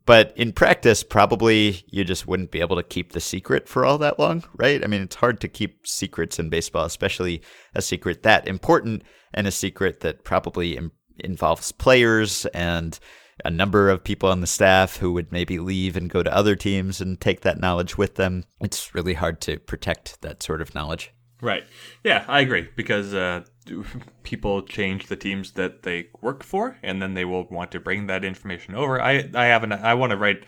[0.07, 3.99] But in practice, probably you just wouldn't be able to keep the secret for all
[3.99, 4.83] that long, right?
[4.83, 7.43] I mean, it's hard to keep secrets in baseball, especially
[7.75, 9.03] a secret that important
[9.35, 12.99] and a secret that probably Im- involves players and
[13.45, 16.57] a number of people on the staff who would maybe leave and go to other
[16.57, 18.45] teams and take that knowledge with them.
[18.61, 21.13] It's really hard to protect that sort of knowledge.
[21.41, 21.65] Right.
[22.05, 23.43] Yeah, I agree because uh,
[24.23, 28.07] people change the teams that they work for, and then they will want to bring
[28.07, 29.01] that information over.
[29.01, 29.73] I I haven't.
[29.73, 30.45] I want to write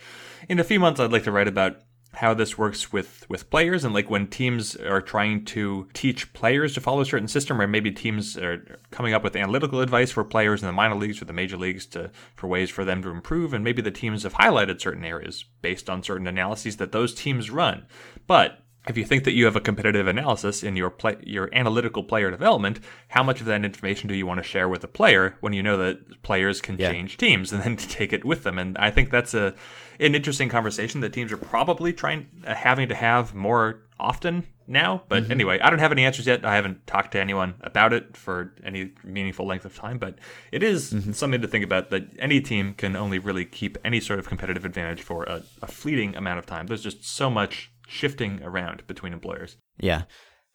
[0.48, 1.00] in a few months.
[1.00, 1.78] I'd like to write about
[2.16, 6.74] how this works with with players and like when teams are trying to teach players
[6.74, 10.24] to follow a certain system or maybe teams are coming up with analytical advice for
[10.24, 13.10] players in the minor leagues or the major leagues to for ways for them to
[13.10, 17.14] improve and maybe the teams have highlighted certain areas based on certain analyses that those
[17.14, 17.86] teams run.
[18.26, 22.04] But if you think that you have a competitive analysis in your play, your analytical
[22.04, 25.36] player development, how much of that information do you want to share with a player
[25.40, 26.90] when you know that players can yeah.
[26.90, 28.58] change teams and then take it with them?
[28.58, 29.54] And I think that's a
[30.00, 35.02] an interesting conversation that teams are probably trying uh, having to have more often now.
[35.08, 35.32] But mm-hmm.
[35.32, 36.44] anyway, I don't have any answers yet.
[36.44, 39.98] I haven't talked to anyone about it for any meaningful length of time.
[39.98, 40.18] But
[40.52, 41.12] it is mm-hmm.
[41.12, 44.64] something to think about that any team can only really keep any sort of competitive
[44.64, 46.66] advantage for a, a fleeting amount of time.
[46.66, 49.56] There's just so much shifting around between employers.
[49.78, 50.02] Yeah.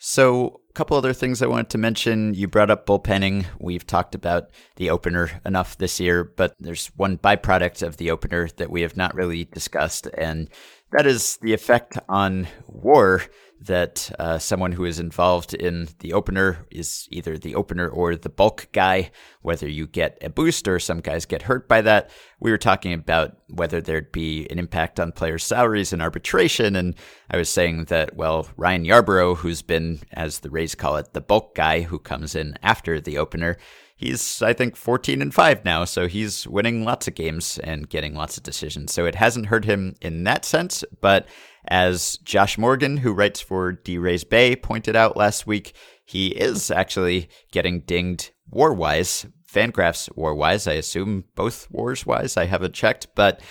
[0.02, 2.34] So, a couple other things I wanted to mention.
[2.34, 3.46] You brought up bullpenning.
[3.60, 4.46] We've talked about
[4.78, 8.96] the opener enough this year, but there's one byproduct of the opener that we have
[8.96, 10.50] not really discussed, and
[10.92, 13.22] that is the effect on war
[13.62, 18.30] that uh, someone who is involved in the opener is either the opener or the
[18.30, 19.12] bulk guy,
[19.42, 22.10] whether you get a boost or some guys get hurt by that.
[22.40, 26.76] We were talking about whether there'd be an impact on players' salaries and arbitration.
[26.76, 26.96] And
[27.30, 31.22] I was saying that, well, Ryan Yarbrough, who's been, as the Rays call it, the
[31.22, 33.58] bulk guy who comes in after the opener,
[34.00, 38.16] he's I think 14 and 5 now, so he's winning lots of games and getting
[38.16, 38.93] lots of decisions.
[38.93, 41.28] So it hasn't hurt him in that sense, but
[41.68, 45.74] as Josh Morgan, who writes for D Rays Bay, pointed out last week,
[46.06, 50.66] he is actually getting dinged war wise, Fangraphs war wise.
[50.66, 52.38] I assume both wars wise.
[52.38, 53.41] I haven't checked, but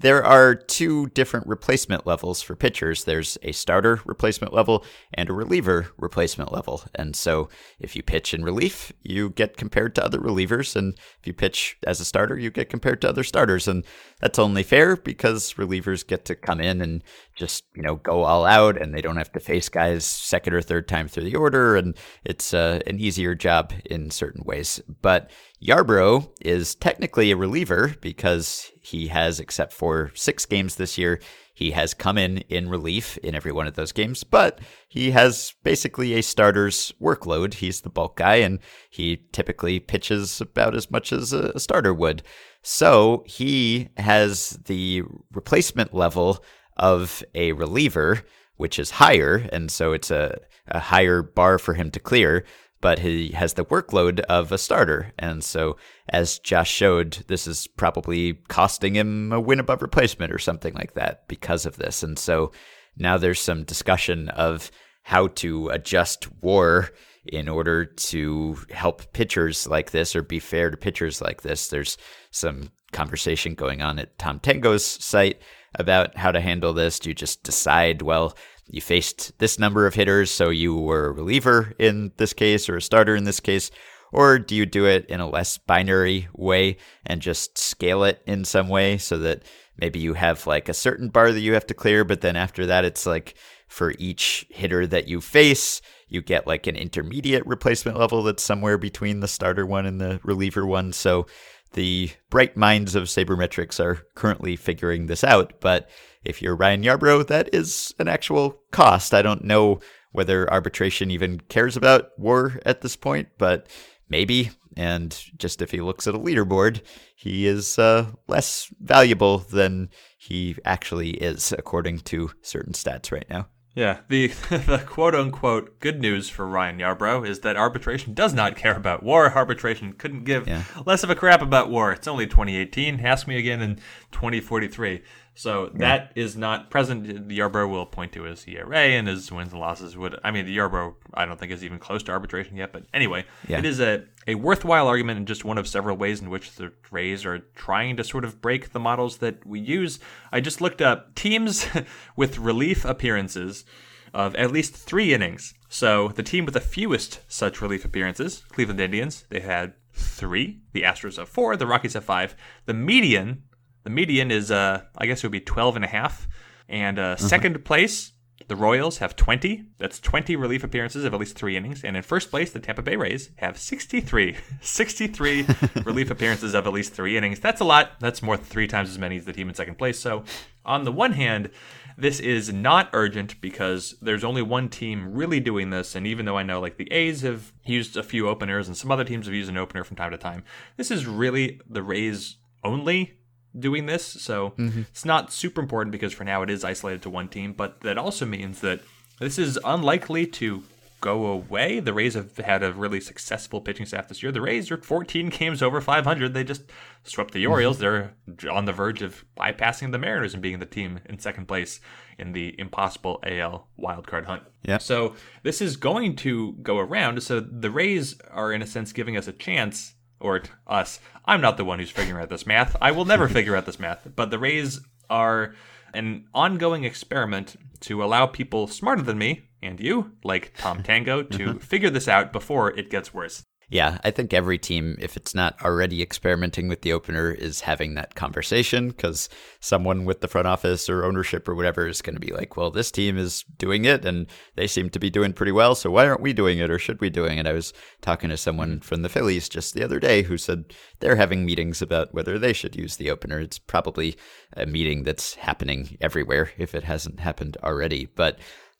[0.00, 3.04] there are two different replacement levels for pitchers.
[3.04, 6.82] There's a starter replacement level and a reliever replacement level.
[6.94, 7.48] And so
[7.80, 10.76] if you pitch in relief, you get compared to other relievers.
[10.76, 13.66] And if you pitch as a starter, you get compared to other starters.
[13.66, 13.84] And
[14.20, 17.02] that's only fair because relievers get to come in and
[17.38, 20.60] just, you know, go all out and they don't have to face guys second or
[20.60, 21.76] third time through the order.
[21.76, 24.80] And it's uh, an easier job in certain ways.
[25.00, 25.30] But
[25.62, 31.20] Yarbrough is technically a reliever because he has, except for six games this year,
[31.58, 35.54] he has come in in relief in every one of those games, but he has
[35.64, 37.54] basically a starter's workload.
[37.54, 38.60] He's the bulk guy, and
[38.90, 42.22] he typically pitches about as much as a starter would.
[42.62, 46.44] So he has the replacement level
[46.78, 48.22] of a reliever,
[48.56, 52.44] which is higher, and so it's a, a higher bar for him to clear
[52.80, 55.12] but he has the workload of a starter.
[55.18, 55.76] And so,
[56.08, 60.94] as Josh showed, this is probably costing him a win above replacement or something like
[60.94, 62.02] that because of this.
[62.02, 62.52] And so
[62.96, 64.70] now there's some discussion of
[65.02, 66.90] how to adjust war
[67.26, 71.68] in order to help pitchers like this or be fair to pitchers like this.
[71.68, 71.98] There's
[72.30, 75.40] some conversation going on at Tom Tango's site
[75.74, 76.98] about how to handle this.
[76.98, 81.12] Do you just decide, well, you faced this number of hitters, so you were a
[81.12, 83.70] reliever in this case or a starter in this case?
[84.12, 88.44] Or do you do it in a less binary way and just scale it in
[88.44, 89.42] some way so that
[89.76, 92.66] maybe you have like a certain bar that you have to clear, but then after
[92.66, 93.34] that, it's like
[93.68, 98.78] for each hitter that you face, you get like an intermediate replacement level that's somewhere
[98.78, 100.92] between the starter one and the reliever one.
[100.92, 101.26] So
[101.72, 105.88] the bright minds of sabermetrics are currently figuring this out, but
[106.24, 109.14] if you're Ryan Yarbrough, that is an actual cost.
[109.14, 109.80] I don't know
[110.12, 113.68] whether arbitration even cares about war at this point, but
[114.08, 114.50] maybe.
[114.76, 116.82] And just if he looks at a leaderboard,
[117.16, 123.48] he is uh, less valuable than he actually is, according to certain stats right now.
[123.74, 128.56] Yeah, the the quote unquote good news for Ryan Yarbrough is that arbitration does not
[128.56, 129.32] care about war.
[129.32, 130.64] Arbitration couldn't give Yeah.
[130.84, 131.92] less of a crap about war.
[131.92, 133.00] It's only 2018.
[133.04, 133.76] Ask me again in
[134.10, 135.02] 2043.
[135.38, 137.28] So that is not present.
[137.28, 140.18] The Yarbrough will point to his ERA and his wins and losses would.
[140.24, 142.72] I mean, the Yarbrough I don't think is even close to arbitration yet.
[142.72, 143.58] But anyway, Yeah.
[143.60, 146.72] it is a a worthwhile argument and just one of several ways in which the
[146.90, 150.00] Rays are trying to sort of break the models that we use.
[150.32, 151.68] I just looked up teams
[152.16, 153.64] with relief appearances
[154.12, 155.54] of at least three innings.
[155.68, 160.62] So the team with the fewest such relief appearances, Cleveland Indians, they had three.
[160.72, 161.56] The Astros have four.
[161.56, 162.34] The Rockies have five.
[162.66, 163.44] The median,
[163.84, 166.28] the median is, uh, I guess it would be 12 and a half.
[166.68, 168.12] And uh, second place,
[168.48, 169.64] the Royals have 20.
[169.78, 171.84] That's 20 relief appearances of at least three innings.
[171.84, 174.36] And in first place, the Tampa Bay Rays have 63.
[174.60, 175.46] 63
[175.84, 177.40] relief appearances of at least three innings.
[177.40, 177.92] That's a lot.
[178.00, 179.98] That's more than three times as many as the team in second place.
[179.98, 180.24] So,
[180.64, 181.50] on the one hand,
[181.96, 185.94] this is not urgent because there's only one team really doing this.
[185.94, 188.92] And even though I know like the A's have used a few openers and some
[188.92, 190.44] other teams have used an opener from time to time,
[190.76, 193.18] this is really the Rays only
[193.58, 194.04] doing this.
[194.04, 194.82] So mm-hmm.
[194.82, 197.98] it's not super important because for now it is isolated to one team, but that
[197.98, 198.80] also means that
[199.20, 200.62] this is unlikely to
[201.00, 201.80] go away.
[201.80, 204.32] The Rays have had a really successful pitching staff this year.
[204.32, 206.34] The Rays are 14 games over 500.
[206.34, 206.62] They just
[207.04, 207.78] swept the Orioles.
[207.78, 208.32] Mm-hmm.
[208.38, 211.80] They're on the verge of bypassing the Mariners and being the team in second place
[212.18, 214.42] in the impossible AL wildcard hunt.
[214.62, 214.78] Yeah.
[214.78, 217.22] So this is going to go around.
[217.22, 221.00] So the Rays are in a sense giving us a chance or us.
[221.24, 222.76] I'm not the one who's figuring out this math.
[222.80, 224.08] I will never figure out this math.
[224.14, 225.54] But the Rays are
[225.94, 231.54] an ongoing experiment to allow people smarter than me and you, like Tom Tango, to
[231.58, 233.42] figure this out before it gets worse.
[233.70, 237.94] Yeah, I think every team, if it's not already experimenting with the opener, is having
[237.94, 239.28] that conversation because
[239.60, 242.70] someone with the front office or ownership or whatever is going to be like, well,
[242.70, 245.74] this team is doing it and they seem to be doing pretty well.
[245.74, 247.46] So why aren't we doing it or should we doing it?
[247.46, 248.80] I was talking to someone mm-hmm.
[248.80, 252.54] from the Phillies just the other day who said they're having meetings about whether they
[252.54, 253.38] should use the opener.
[253.38, 254.16] It's probably
[254.54, 258.06] a meeting that's happening everywhere if it hasn't happened already.
[258.06, 258.38] But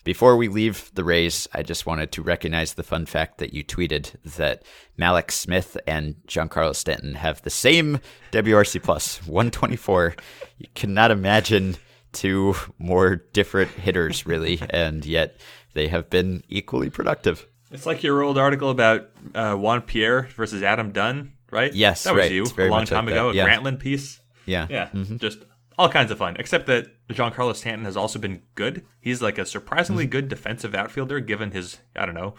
[0.09, 3.63] before we leave the Rays, I just wanted to recognize the fun fact that you
[3.63, 4.63] tweeted that
[4.99, 8.01] Mallex Smith and Giancarlo Stanton have the same
[8.33, 10.15] WRC plus 124.
[10.57, 11.77] You cannot imagine
[12.13, 15.37] two more different hitters, really, and yet
[15.75, 17.47] they have been equally productive.
[17.71, 21.75] It's like your old article about uh, Juan Pierre versus Adam Dunn, right?
[21.75, 22.33] Yes, that was right.
[22.33, 23.29] you a long like time that, ago.
[23.29, 23.47] A yeah.
[23.47, 24.21] Grantland piece.
[24.47, 24.69] Yeah.
[24.71, 24.89] Yeah,
[25.19, 25.41] just
[25.79, 26.37] all kinds of fun.
[26.39, 28.85] Except that Giancarlo Stanton has also been good.
[29.01, 30.11] He's like a surprisingly Mm-hmm.
[30.11, 32.35] good defensive outfielder, given his I don't know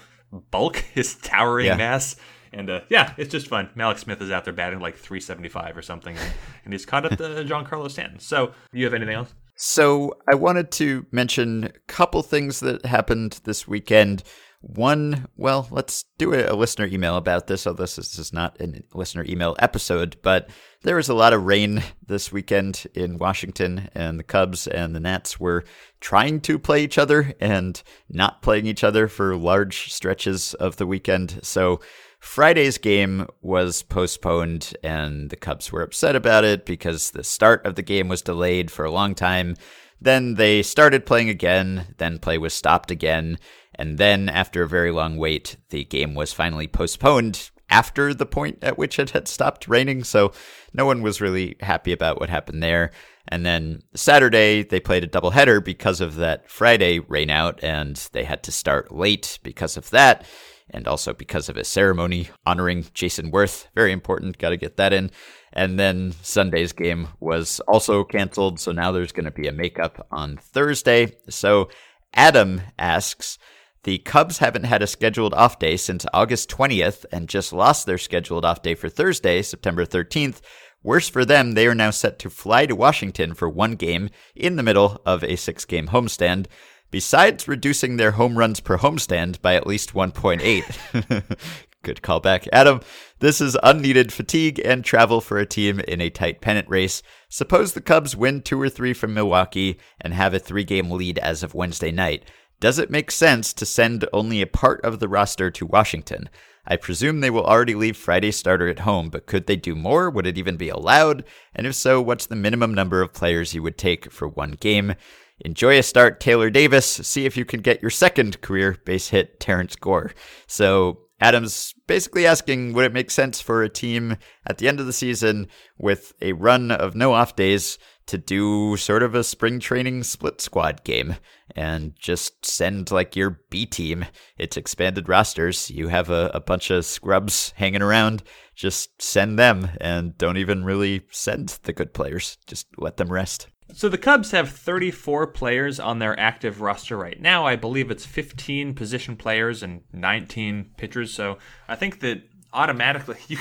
[0.52, 1.76] bulk, his towering Yeah.
[1.78, 2.16] mass.
[2.52, 3.70] And uh, yeah, it's just fun.
[3.76, 6.34] Mallex Smith is out there batting like 375 or something, and,
[6.66, 8.20] and he's caught up to Giancarlo Stanton.
[8.20, 9.34] So, you have anything else?
[9.56, 14.24] So I wanted to mention a couple things that happened this weekend.
[14.62, 17.66] One, well, let's do a, listener email about this.
[17.66, 20.50] Although this is, this is not a listener email episode, but
[20.84, 25.00] there was a lot of rain this weekend in Washington, and the Cubs and the
[25.00, 25.64] Nats were
[26.02, 30.88] trying to play each other and not playing each other for large stretches of the
[30.88, 31.40] weekend.
[31.42, 31.80] So
[32.20, 37.76] Friday's game was postponed, and the Cubs were upset about it because the start of
[37.76, 39.56] the game was delayed for a long time.
[40.02, 43.38] Then they started playing again, then play was stopped again,
[43.76, 48.60] and then after a very long wait, the game was finally postponed after the point
[48.62, 50.04] at which it had stopped raining.
[50.04, 50.32] So
[50.74, 52.92] no one was really happy about what happened there.
[53.28, 58.42] And then Saturday, they played a doubleheader because of that Friday rainout, and they had
[58.44, 60.26] to start late because of that
[60.72, 63.68] and also because of a ceremony honoring Jayson Werth.
[63.76, 65.12] Very important, got to get that in.
[65.54, 70.08] And then Sunday's game was also canceled, so now there's going to be a makeup
[70.12, 71.18] on Thursday.
[71.30, 71.70] So
[72.14, 73.38] Adam asks,
[73.84, 77.98] the Cubs haven't had a scheduled off day since August 20th and just lost their
[77.98, 80.42] scheduled off day for Thursday, September 13th.
[80.84, 84.56] Worse for them, they are now set to fly to Washington for one game in
[84.56, 86.48] the middle of a six game homestand.
[86.92, 91.38] Besides reducing their home runs per homestand by at least 1.8.
[91.84, 92.82] Good callback, Adam.
[93.20, 97.02] This is unneeded fatigue and travel for a team in a tight pennant race.
[97.30, 101.20] Suppose the Cubs win two or three from Milwaukee and have a three game lead
[101.20, 102.26] as of Wednesday night.
[102.60, 106.28] Does it make sense to send only a part of the roster to Washington?
[106.68, 110.10] I presume they will already leave Friday's starter at home, but could they do more?
[110.10, 111.24] Would it even be allowed?
[111.56, 114.96] And if so, what's the minimum number of players you would take for one game?
[115.42, 116.86] Enjoy a start, Taylor Davis.
[116.86, 120.12] See if you can get your second career base hit, Terrence Gore.
[120.48, 124.86] So Adams basically asking would it make sense for a team at the end of
[124.86, 129.60] the season with a run of no off days to do sort of a spring
[129.60, 131.16] training split squad game
[131.56, 134.06] and just send like your B team.
[134.38, 135.70] It's expanded rosters.
[135.70, 138.24] You have a, a bunch of scrubs hanging around.
[138.56, 142.38] Just send them and don't even really send the good players.
[142.48, 143.48] Just let them rest.
[143.74, 147.46] So the Cubs have 34 players on their active roster right now.
[147.46, 151.14] I believe it's 15 position players and 19 pitchers.
[151.14, 153.38] So I think that automatically you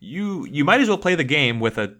[0.00, 1.94] you you might as well play the game with a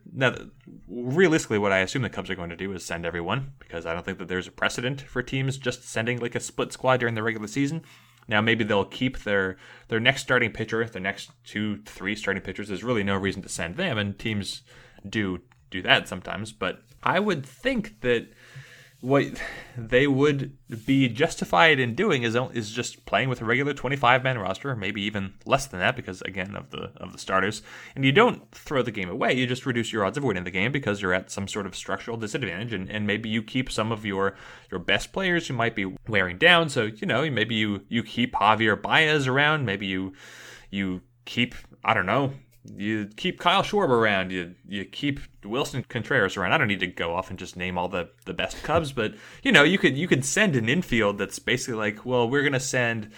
[0.88, 3.92] realistically what I assume the Cubs are going to do is send everyone because I
[3.92, 7.14] don't think that there's a precedent for teams just sending like a split squad during
[7.14, 7.82] the regular season.
[8.28, 9.56] Now maybe they'll keep their
[9.88, 12.68] their next starting pitcher, their next two, three starting pitchers.
[12.68, 14.62] There's really no reason to send them, and teams
[15.08, 15.40] do
[15.70, 16.52] do that sometimes.
[16.52, 18.28] But I would think that
[19.00, 19.26] what
[19.76, 24.38] they would be justified in doing is is just playing with a regular 25 man
[24.38, 27.62] roster, maybe even less than that because again of the of the starters.
[27.94, 30.50] And you don't throw the game away; you just reduce your odds of winning the
[30.50, 33.92] game because you're at some sort of structural disadvantage, and, and maybe you keep some
[33.92, 34.34] of your
[34.70, 36.68] your best players who might be wearing down.
[36.68, 40.12] So you know maybe you you keep Javier Baez around, maybe you
[40.70, 41.54] you keep
[41.84, 42.32] I don't know
[42.76, 44.30] you keep Kyle Schwarber around.
[44.30, 46.52] You you keep Willson Contreras around.
[46.52, 49.14] I don't need to go off and just name all the, the best Cubs, but
[49.42, 52.60] you know you could you could send an infield that's basically like, well, we're gonna
[52.60, 53.10] send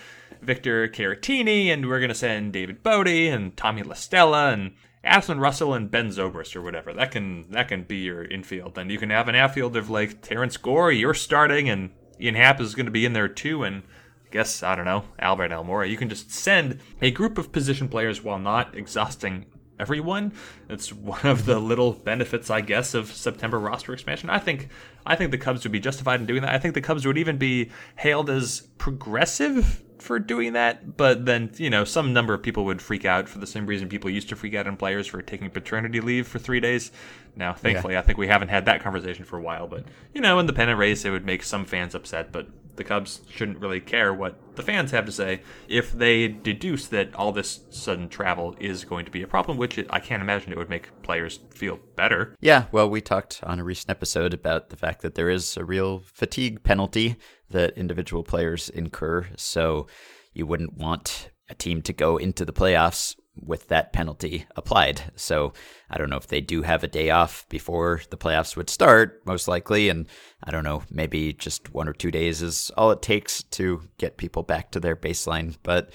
[0.43, 4.73] Victor Caratini and we're gonna send David Bote and Tommy La Stella and
[5.03, 6.93] Addison Russell and Ben Zobrist or whatever.
[6.93, 8.77] That can that can be your infield.
[8.77, 11.91] And you can have an outfield of like Terrence Gore, you're starting, and
[12.21, 13.83] Ian Happ is going to be in there too, and
[14.31, 18.23] guess, I don't know, Albert Almora, You can just send a group of position players
[18.23, 19.47] while not exhausting
[19.79, 20.33] everyone.
[20.69, 24.31] It's one of the little benefits, I guess, of September roster expansion.
[24.31, 24.69] I think
[25.07, 26.55] I think the Cubs would be justified in doing that.
[26.55, 31.51] I think the Cubs would even be hailed as progressive for doing that, but then,
[31.57, 34.31] you know, some number of people would freak out for the same reason people used
[34.31, 36.91] to freak out on players for taking paternity leave for three days.
[37.37, 38.01] Now, thankfully, yeah.
[38.01, 40.53] I think we haven't had that conversation for a while, but, you know, in the
[40.53, 44.39] pennant race, it would make some fans upset, but the Cubs shouldn't really care what
[44.57, 49.05] the fans have to say if they deduce that all this sudden travel is going
[49.05, 52.35] to be a problem, which I can't imagine it would make players feel better.
[52.41, 55.65] Yeah, well, we talked on a recent episode about the fact that there is a
[55.65, 57.17] real fatigue penalty
[57.51, 59.27] that individual players incur.
[59.37, 59.87] So
[60.33, 65.03] you wouldn't want a team to go into the playoffs with that penalty applied.
[65.17, 65.53] So
[65.89, 69.23] I don't know if they do have a day off before the playoffs would start,
[69.25, 69.89] most likely.
[69.89, 70.07] And
[70.45, 74.17] I don't know, maybe just one or two days is all it takes to get
[74.17, 75.57] people back to their baseline.
[75.63, 75.93] But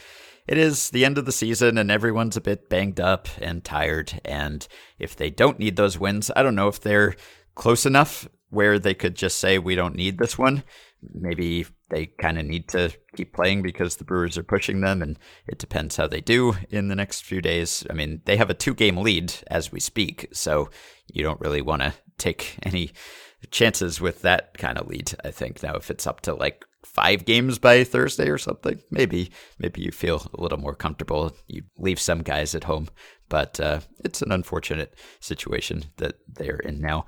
[0.48, 4.20] it is the end of the season and everyone's a bit banged up and tired.
[4.24, 4.68] And
[5.00, 7.16] if they don't need those wins, I don't know if they're
[7.56, 10.64] close enough where they could just say, we don't need this one
[11.14, 15.18] maybe they kind of need to keep playing because the Brewers are pushing them, and
[15.48, 17.86] it depends how they do in the next few days.
[17.90, 20.70] I mean, they have a two game lead as we speak, so
[21.08, 22.92] you don't really want to take any
[23.52, 25.62] chances with that kind of lead, I think.
[25.62, 29.92] Now, if it's up to like five games by Thursday or something, maybe maybe you
[29.92, 31.36] feel a little more comfortable.
[31.48, 32.90] You leave some guys at home,
[33.30, 37.06] but uh, it's an unfortunate situation that they're in now.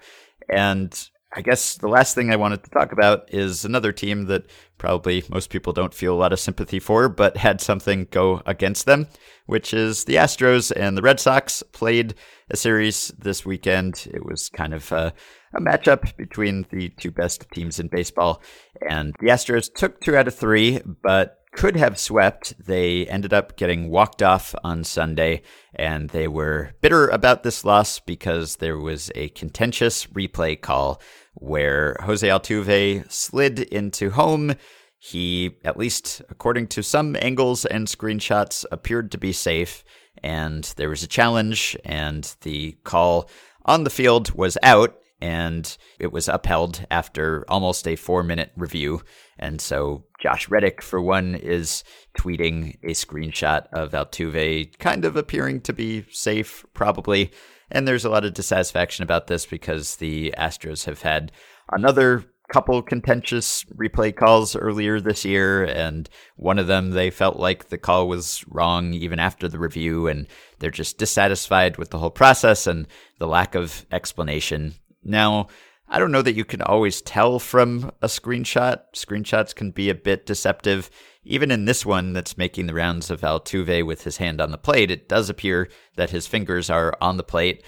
[0.49, 4.47] And I guess the last thing I wanted to talk about is another team that
[4.79, 8.87] probably most people don't feel a lot of sympathy for, but had something go against
[8.87, 9.05] them,
[9.45, 12.15] which is the Astros and the Red Sox played
[12.49, 14.07] a series this weekend.
[14.11, 15.13] It was kind of a,
[15.53, 18.41] a matchup between the two best teams in baseball,
[18.89, 22.53] and the Astros took two out of three, but could have swept.
[22.63, 25.41] They ended up getting walked off on Sunday,
[25.75, 31.01] and they were bitter about this loss because there was a contentious replay call
[31.39, 34.55] where Jose Altuve slid into home.
[34.99, 39.83] He, at least according to some angles and screenshots, appeared to be safe,
[40.23, 43.29] and there was a challenge, and the call
[43.65, 49.01] on the field was out, and it was upheld after almost a four minute review.
[49.39, 51.83] And so Josh Reddick, for one, is
[52.17, 57.31] tweeting a screenshot of Altuve kind of appearing to be safe, probably.
[57.69, 61.31] And there's a lot of dissatisfaction about this because the Astros have had
[61.71, 67.67] another couple contentious replay calls earlier this year, and one of them they felt like
[67.67, 70.27] the call was wrong even after the review, and
[70.59, 72.87] they're just dissatisfied with the whole process and
[73.19, 74.75] the lack of explanation.
[75.03, 75.47] Now,
[75.89, 78.81] I don't know that you can always tell from a screenshot.
[78.93, 80.89] Screenshots can be a bit deceptive.
[81.27, 84.57] Even in this one that's making the rounds of Altuve with his hand on the
[84.57, 87.63] plate, it does appear that his fingers are on the plate.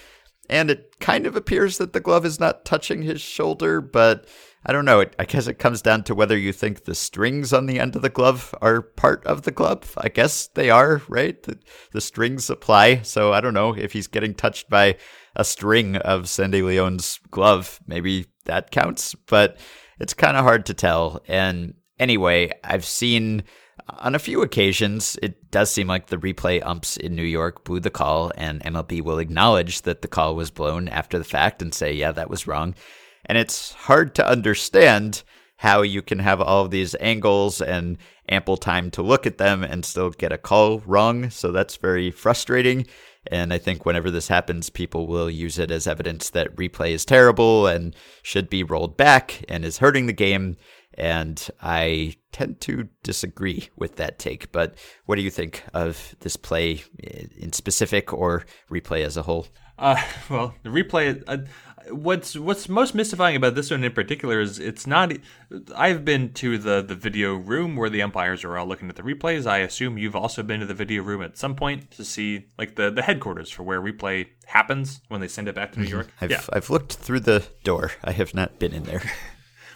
[0.49, 4.27] And it kind of appears that the glove is not touching his shoulder, but
[4.65, 5.05] I don't know.
[5.19, 8.01] I guess it comes down to whether you think the strings on the end of
[8.01, 9.93] the glove are part of the glove.
[9.97, 11.41] I guess they are, right?
[11.43, 11.59] The,
[11.91, 13.01] the strings apply.
[13.03, 14.97] So I don't know if he's getting touched by
[15.35, 17.79] a string of Sandy Leon's glove.
[17.85, 19.57] Maybe that counts, but
[19.99, 21.21] it's kind of hard to tell.
[21.27, 23.43] And anyway, I've seen
[23.87, 27.63] uh, on a few occasions, it does seem like the replay umps in New York
[27.63, 31.61] blew the call, and MLB will acknowledge that the call was blown after the fact
[31.61, 32.75] and say, yeah, that was wrong.
[33.25, 35.23] And it's hard to understand
[35.57, 37.97] how you can have all of these angles and
[38.29, 41.29] ample time to look at them and still get a call wrong.
[41.29, 42.87] So that's very frustrating.
[43.27, 47.03] And I think whenever this happens, people will use it as evidence that replay is
[47.03, 47.93] terrible and
[48.23, 50.55] should be rolled back and is hurting the game.
[50.99, 54.51] And I tend to disagree with that take.
[54.51, 54.75] But
[55.05, 56.83] what do you think of this play
[57.37, 59.47] in specific or replay as a whole?
[59.77, 61.23] Uh, well, the replay.
[61.27, 61.37] Uh,
[61.91, 65.13] what's what's most mystifying about this one in particular is it's not.
[65.75, 69.01] I've been to the the video room where the umpires are all looking at the
[69.01, 69.47] replays.
[69.47, 72.75] I assume you've also been to the video room at some point to see like
[72.75, 75.95] the the headquarters for where replay happens when they send it back to New mm-hmm.
[75.95, 76.11] York.
[76.21, 76.41] I've yeah.
[76.51, 77.91] I've looked through the door.
[78.03, 79.01] I have not been in there.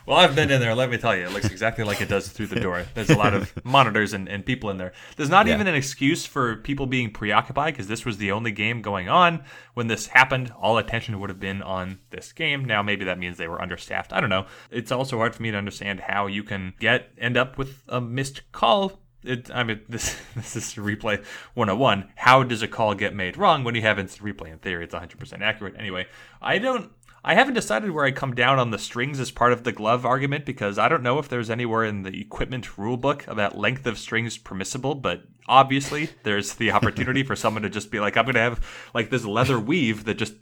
[0.05, 0.75] Well, I've been in there.
[0.75, 2.85] Let me tell you, it looks exactly like it does through the door.
[2.93, 4.91] There's a lot of monitors and, and people in there.
[5.15, 5.53] There's not yeah.
[5.53, 9.45] even an excuse for people being preoccupied because this was the only game going on
[9.75, 10.51] when this happened.
[10.59, 12.65] All attention would have been on this game.
[12.65, 14.11] Now, maybe that means they were understaffed.
[14.11, 14.45] I don't know.
[14.69, 18.01] It's also hard for me to understand how you can get end up with a
[18.01, 21.23] missed call it, I mean, this this is replay
[21.53, 22.09] 101.
[22.15, 24.51] How does a call get made wrong when you have instant replay?
[24.51, 25.75] In theory, it's 100% accurate.
[25.77, 26.07] Anyway,
[26.41, 26.91] I don't
[27.25, 30.05] I haven't decided where I come down on the strings as part of the glove
[30.05, 33.97] argument because I don't know if there's anywhere in the equipment rulebook about length of
[33.97, 38.35] strings permissible, but obviously there's the opportunity for someone to just be like, I'm going
[38.35, 40.33] to have like this leather weave that just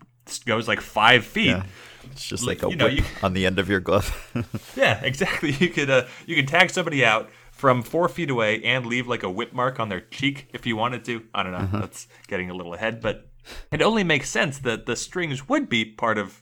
[0.46, 1.50] goes like five feet.
[1.50, 1.66] Yeah.
[2.12, 4.34] It's just like a you know, whip you, on the end of your glove.
[4.76, 5.52] yeah, exactly.
[5.52, 9.22] You could uh, you could tag somebody out from four feet away and leave like
[9.22, 11.24] a whip mark on their cheek if you wanted to.
[11.32, 11.60] I don't know.
[11.60, 11.80] Uh-huh.
[11.82, 13.28] That's getting a little ahead, but
[13.72, 16.42] it only makes sense that the strings would be part of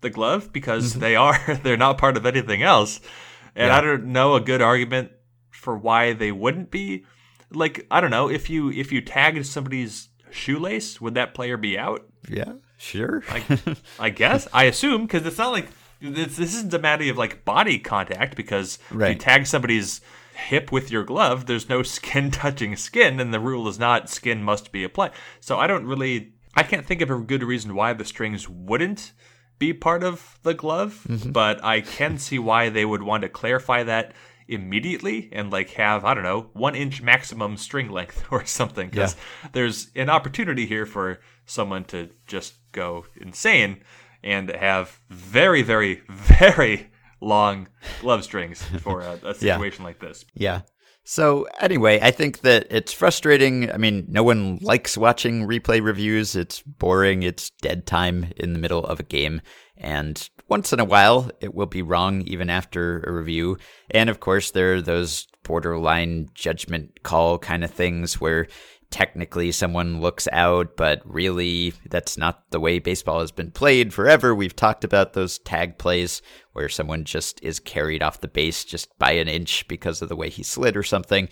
[0.00, 1.00] the glove because mm-hmm.
[1.00, 3.00] they are they're not part of anything else.
[3.54, 3.76] And yeah.
[3.76, 5.12] I don't know a good argument
[5.50, 7.04] for why they wouldn't be.
[7.52, 11.78] Like I don't know if you if you tagged somebody's shoelace, would that player be
[11.78, 12.06] out?
[12.28, 13.22] Yeah, sure.
[13.28, 15.68] I, I guess I assume because it's not like
[16.00, 19.10] this, this isn't a matter of like body contact because right.
[19.10, 20.00] you tag somebody's
[20.34, 24.42] hip with your glove, there's no skin touching skin, and the rule is not skin
[24.42, 25.12] must be applied.
[25.40, 29.12] So I don't really, I can't think of a good reason why the strings wouldn't
[29.60, 31.30] be part of the glove, mm-hmm.
[31.30, 34.12] but I can see why they would want to clarify that
[34.48, 39.14] immediately and like have I don't know one inch maximum string length or something because
[39.14, 39.50] yeah.
[39.52, 43.84] there's an opportunity here for someone to just go insane
[44.24, 46.90] and have very very very
[47.20, 47.68] long
[48.00, 49.86] glove strings for a, a situation yeah.
[49.86, 50.24] like this.
[50.34, 50.62] Yeah.
[51.10, 53.68] So, anyway, I think that it's frustrating.
[53.72, 56.36] I mean, no one likes watching replay reviews.
[56.36, 57.24] It's boring.
[57.24, 59.42] It's dead time in the middle of a game.
[59.76, 63.58] And once in a while, it will be wrong even after a review.
[63.90, 68.46] And of course, there are those borderline judgment call kind of things where
[68.90, 74.34] technically someone looks out, but really that's not the way baseball has been played forever.
[74.34, 76.22] We've talked about those tag plays
[76.52, 80.16] where someone just is carried off the base just by an inch because of the
[80.16, 81.28] way he slid or something.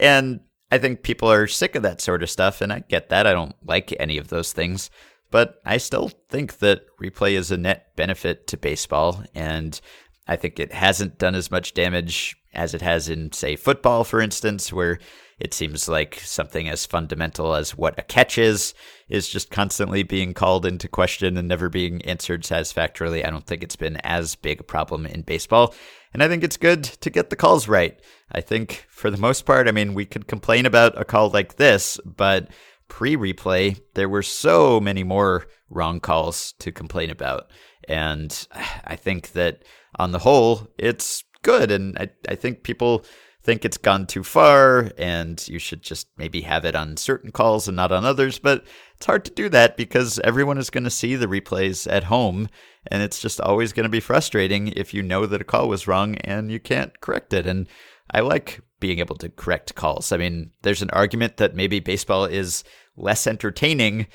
[0.00, 0.40] And
[0.70, 3.26] I think people are sick of that sort of stuff, and I get that.
[3.26, 4.90] I don't like any of those things.
[5.30, 9.80] But I still think that replay is a net benefit to baseball, and
[10.26, 14.20] I think it hasn't done as much damage as it has in, say, football, for
[14.20, 14.98] instance, where
[15.38, 18.74] it seems like something as fundamental as what a catch is
[19.08, 23.24] is just constantly being called into question and never being answered satisfactorily.
[23.24, 25.74] I don't think it's been as big a problem in baseball.
[26.12, 28.00] And I think it's good to get the calls right.
[28.30, 31.56] I think for the most part, I mean, we could complain about a call like
[31.56, 32.48] this, but
[32.88, 37.50] pre replay, there were so many more wrong calls to complain about.
[37.88, 38.46] And
[38.84, 39.64] I think that
[39.98, 41.70] on the whole, it's good.
[41.70, 43.04] And I, I think people
[43.44, 47.68] think it's gone too far and you should just maybe have it on certain calls
[47.68, 48.38] and not on others.
[48.38, 48.64] But
[48.96, 52.48] it's hard to do that because everyone is going to see the replays at home.
[52.86, 55.86] And it's just always going to be frustrating if you know that a call was
[55.86, 57.46] wrong and you can't correct it.
[57.46, 57.68] And
[58.10, 60.10] I like being able to correct calls.
[60.10, 62.64] I mean, there's an argument that maybe baseball is
[62.96, 64.06] less entertaining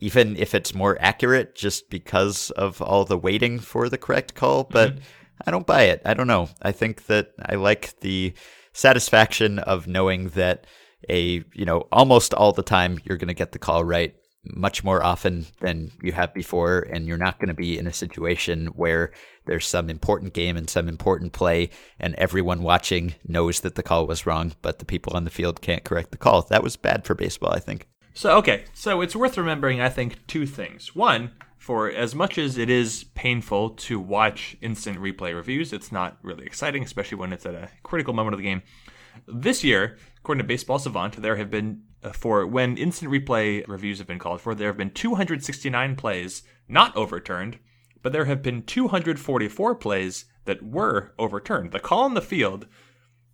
[0.00, 4.64] even if it's more accurate just because of all the waiting for the correct call.
[4.64, 5.04] But mm-hmm.
[5.46, 6.02] I don't buy it.
[6.04, 6.48] I don't know.
[6.62, 8.34] I think that I like the
[8.74, 10.66] satisfaction of knowing that
[11.08, 14.14] a, you know, almost all the time you're going to get the call right.
[14.46, 17.92] much more often than you have before, and you're not going to be in a
[17.92, 19.10] situation where
[19.46, 24.06] there's some important game and some important play, and everyone watching knows that the call
[24.06, 26.42] was wrong, but the people on the field can't correct the call.
[26.42, 27.86] That was bad for baseball, I think.
[28.12, 30.94] So, okay, so it's worth remembering, I think, two things.
[30.94, 31.32] One,
[31.64, 36.44] for as much as it is painful to watch instant replay reviews, it's not really
[36.44, 38.62] exciting, especially when it's at a critical moment of the game.
[39.26, 43.96] This year, according to Baseball Savant, there have been, uh, for when instant replay reviews
[43.96, 47.58] have been called for, there have been 269 plays not overturned,
[48.02, 51.72] but there have been 244 plays that were overturned.
[51.72, 52.66] The call on the field,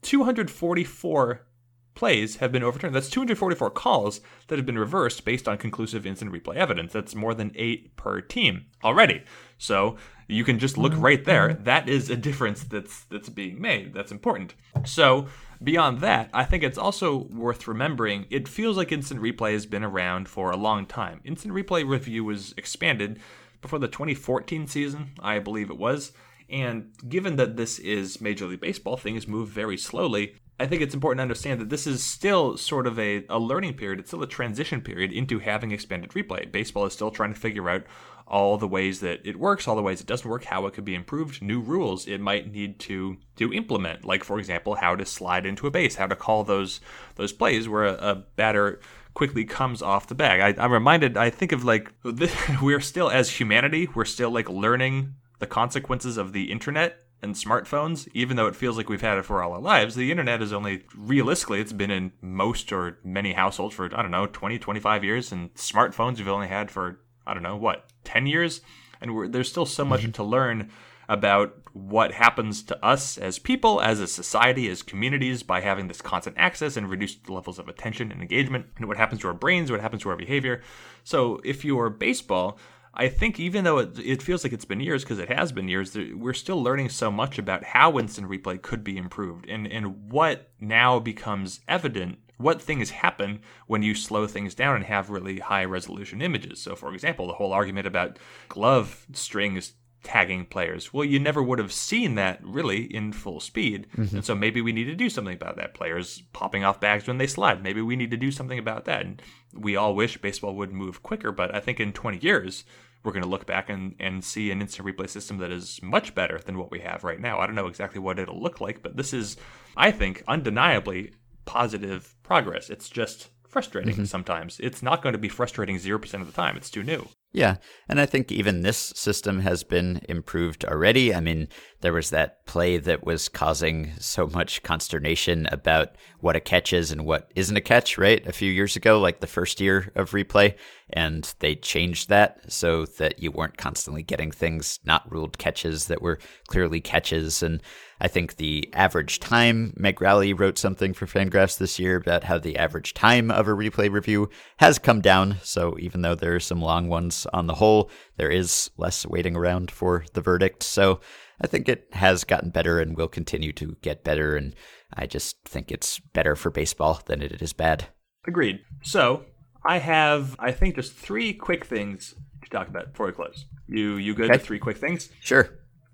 [0.02, 1.46] 244
[1.94, 2.94] plays have been overturned.
[2.94, 6.92] That's 244 calls that have been reversed based on conclusive instant replay evidence.
[6.92, 9.22] That's more than eight per team already.
[9.58, 11.50] So you can just look right there.
[11.50, 11.64] Mm-hmm.
[11.64, 13.92] That is a difference that's that's being made.
[13.92, 14.54] That's important.
[14.84, 15.26] So
[15.62, 18.26] beyond that, I think it's also worth remembering.
[18.30, 21.20] It feels like instant replay has been around for a long time.
[21.24, 23.20] Instant replay review was expanded
[23.60, 26.12] before the 2014 season, I believe it was.
[26.48, 30.34] And given that this is Major League Baseball, things move very slowly.
[30.60, 33.74] I think it's important to understand that this is still sort of a, a learning
[33.74, 33.98] period.
[33.98, 36.52] It's still a transition period into having expanded replay.
[36.52, 37.84] Baseball is still trying to figure out
[38.26, 40.84] all the ways that it works, all the ways it doesn't work, how it could
[40.84, 45.06] be improved, new rules it might need to to implement, like for example, how to
[45.06, 46.80] slide into a base, how to call those
[47.16, 48.80] those plays where a, a batter
[49.14, 50.58] quickly comes off the bag.
[50.58, 51.16] I, am reminded.
[51.16, 56.18] I think of like this, we're still as humanity, we're still like learning the consequences
[56.18, 59.52] of the internet and smartphones, even though it feels like we've had it for all
[59.52, 63.86] our lives, the internet is only realistically, it's been in most or many households for,
[63.94, 65.32] I don't know, 20, 25 years.
[65.32, 68.60] And smartphones we've only had for, I don't know, what, 10 years?
[69.00, 70.12] And there's still so much mm-hmm.
[70.12, 70.70] to learn
[71.08, 76.00] about what happens to us as people, as a society, as communities by having this
[76.00, 79.70] constant access and reduced levels of attention and engagement, and what happens to our brains,
[79.70, 80.62] what happens to our behavior.
[81.02, 82.58] So if you're baseball,
[82.92, 85.68] I think even though it, it feels like it's been years, because it has been
[85.68, 90.10] years, we're still learning so much about how instant replay could be improved and, and
[90.10, 92.18] what now becomes evident.
[92.36, 96.60] What things happen when you slow things down and have really high resolution images?
[96.60, 98.18] So, for example, the whole argument about
[98.48, 100.92] glove strings tagging players.
[100.92, 103.86] Well, you never would have seen that really in full speed.
[103.96, 104.16] Mm-hmm.
[104.16, 105.74] And so maybe we need to do something about that.
[105.74, 107.62] Players popping off bags when they slide.
[107.62, 109.02] Maybe we need to do something about that.
[109.02, 109.22] And
[109.52, 112.64] we all wish baseball would move quicker, but I think in 20 years,
[113.02, 116.14] we're going to look back and, and see an instant replay system that is much
[116.14, 117.38] better than what we have right now.
[117.38, 119.36] I don't know exactly what it'll look like, but this is,
[119.76, 121.12] I think, undeniably
[121.46, 122.68] positive progress.
[122.68, 124.04] It's just frustrating mm-hmm.
[124.04, 124.60] sometimes.
[124.60, 126.56] It's not going to be frustrating 0% of the time.
[126.56, 127.08] It's too new.
[127.32, 127.56] Yeah.
[127.88, 131.14] And I think even this system has been improved already.
[131.14, 131.48] I mean,
[131.80, 136.90] there was that play that was causing so much consternation about what a catch is
[136.90, 138.26] and what isn't a catch, right?
[138.26, 140.56] A few years ago, like the first year of replay.
[140.92, 146.02] And they changed that so that you weren't constantly getting things not ruled catches that
[146.02, 146.18] were
[146.48, 147.42] clearly catches.
[147.42, 147.62] And
[148.00, 152.38] I think the average time, Meg Rowley wrote something for Fangraphs this year about how
[152.38, 155.36] the average time of a replay review has come down.
[155.42, 159.36] So even though there are some long ones on the whole, there is less waiting
[159.36, 160.62] around for the verdict.
[160.62, 161.00] So
[161.40, 164.36] I think it has gotten better and will continue to get better.
[164.36, 164.54] And
[164.92, 167.86] I just think it's better for baseball than it is bad.
[168.26, 168.60] Agreed.
[168.82, 169.24] So
[169.64, 173.44] I have, I think, just three quick things to talk about before we close.
[173.68, 174.34] You, you good okay.
[174.34, 175.10] with three quick things?
[175.20, 175.50] Sure.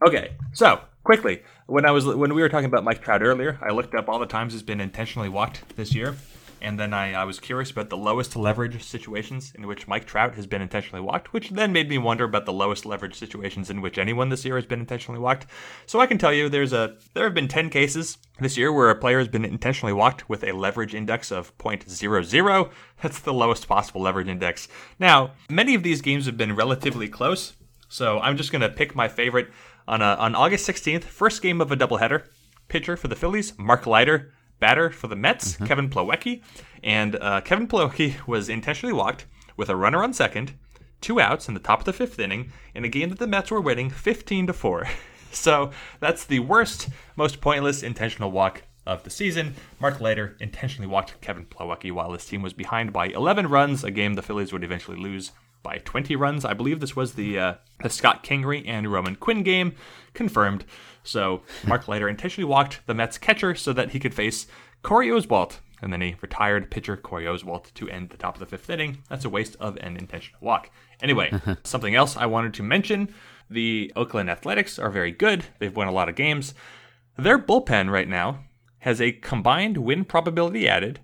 [0.07, 0.33] Okay.
[0.53, 3.95] So quickly, when I was when we were talking about Mike Trout earlier, I looked
[3.95, 6.17] up all the times he's been intentionally walked this year,
[6.67, 10.35] and then I, I was curious about the lowest leverage situations in which Mike Trout
[10.35, 13.81] has been intentionally walked, which then made me wonder about the lowest leverage situations in
[13.81, 15.47] which anyone this year has been intentionally walked.
[15.87, 18.91] So I can tell you, there's a there have been ten cases this year where
[18.91, 22.71] a player has been intentionally walked with a leverage index of 0.00.
[23.01, 24.67] That's the lowest possible leverage index.
[24.99, 27.53] Now, many of these games have been relatively close,
[27.89, 29.51] so I'm just gonna pick my favorite
[29.87, 32.25] on, a, on August 16th, first game of a doubleheader.
[32.67, 34.33] Pitcher for the Phillies, Mark Leiter.
[34.59, 35.67] Batter for the Mets, mm-hmm.
[35.67, 36.43] Kevin Plawecki.
[36.83, 39.27] And uh, Kevin Plawecki was intentionally walked
[39.57, 40.55] with a runner on second,
[41.01, 43.51] two outs in the top of the fifth inning, in a game that the Mets
[43.51, 44.87] were winning 15 to 4.
[45.33, 49.55] so that's the worst, most pointless intentional walk of the season.
[49.81, 53.91] Mark Leiter intentionally walked Kevin Plawecki while his team was behind by 11 runs, a
[53.91, 55.33] game the Phillies would eventually lose
[55.63, 56.45] by 20 runs.
[56.45, 59.75] I believe this was the uh, the Scott Kingery and Roman Quinn game,
[60.15, 60.65] confirmed.
[61.07, 64.47] So Mark Leiter intentionally walked the Mets catcher so that he could face
[64.83, 68.47] Corey Oswalt, and then he retired pitcher Corey Oswalt to end the top of the
[68.47, 69.03] fifth inning.
[69.09, 70.71] That's a waste of an intentional walk.
[71.03, 71.33] Anyway,
[71.65, 73.15] something else I wanted to mention:
[73.51, 75.45] the Oakland Athletics are very good.
[75.59, 76.55] They've won a lot of games.
[77.19, 78.45] Their bullpen right now
[78.79, 81.01] has a combined win probability added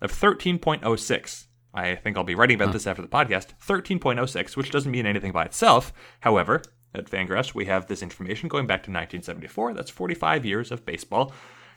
[0.00, 1.46] of 13.06.
[1.74, 3.48] I think I'll be writing about this after the podcast.
[3.66, 5.92] 13.06, which doesn't mean anything by itself.
[6.20, 6.62] However,
[6.94, 9.74] at Fangraphs, we have this information going back to 1974.
[9.74, 11.32] That's 45 years of baseball.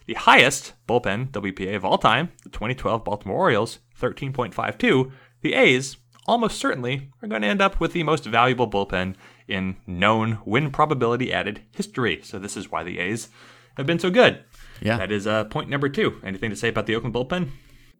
[0.05, 5.12] The highest bullpen WPA of all time, the 2012 Baltimore Orioles, 13.52.
[5.41, 9.16] The A's almost certainly are going to end up with the most valuable bullpen
[9.47, 12.22] in known win probability added history.
[12.24, 13.30] So this is why the A's
[13.76, 14.43] have been so good.
[14.82, 14.97] Yeah.
[14.97, 16.20] That is uh, point number two.
[16.24, 17.49] Anything to say about the Oakland bullpen?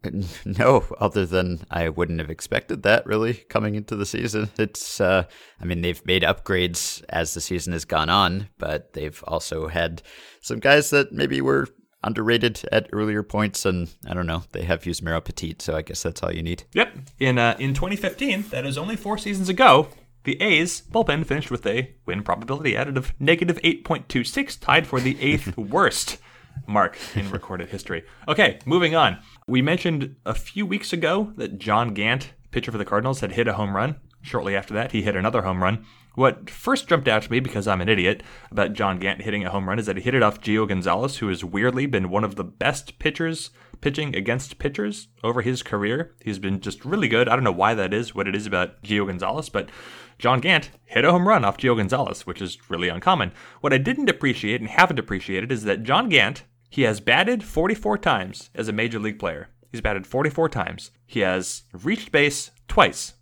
[0.44, 4.50] No, other than I wouldn't have expected that really coming into the season.
[4.58, 5.24] It's, uh,
[5.60, 10.02] I mean, they've made upgrades as the season has gone on, but they've also had
[10.40, 11.68] some guys that maybe were
[12.04, 15.82] underrated at earlier points, and I don't know, they have used Mero Petit, so I
[15.82, 16.64] guess that's all you need.
[16.74, 16.96] Yep.
[17.18, 19.88] In uh, in 2015, that is only four seasons ago,
[20.24, 25.20] the A's bullpen finished with a win probability added of negative 8.26, tied for the
[25.20, 26.18] eighth worst
[26.66, 28.04] mark in recorded history.
[28.28, 29.18] Okay, moving on.
[29.46, 33.48] We mentioned a few weeks ago that John Gant, pitcher for the Cardinals, had hit
[33.48, 33.96] a home run.
[34.22, 35.84] Shortly after that, he hit another home run.
[36.14, 39.50] What first jumped out to me, because I'm an idiot, about John Gant hitting a
[39.50, 42.22] home run is that he hit it off Gio Gonzalez, who has weirdly been one
[42.22, 43.50] of the best pitchers
[43.82, 46.14] pitching against pitchers over his career.
[46.24, 47.28] He's been just really good.
[47.28, 49.68] I don't know why that is, what it is about Gio Gonzalez, but
[50.18, 53.32] John Gant hit a home run off Gio Gonzalez, which is really uncommon.
[53.60, 57.98] What I didn't appreciate and haven't appreciated is that John Gant, he has batted 44
[57.98, 59.50] times as a major league player.
[59.70, 60.90] He's batted 44 times.
[61.06, 63.14] He has reached base twice.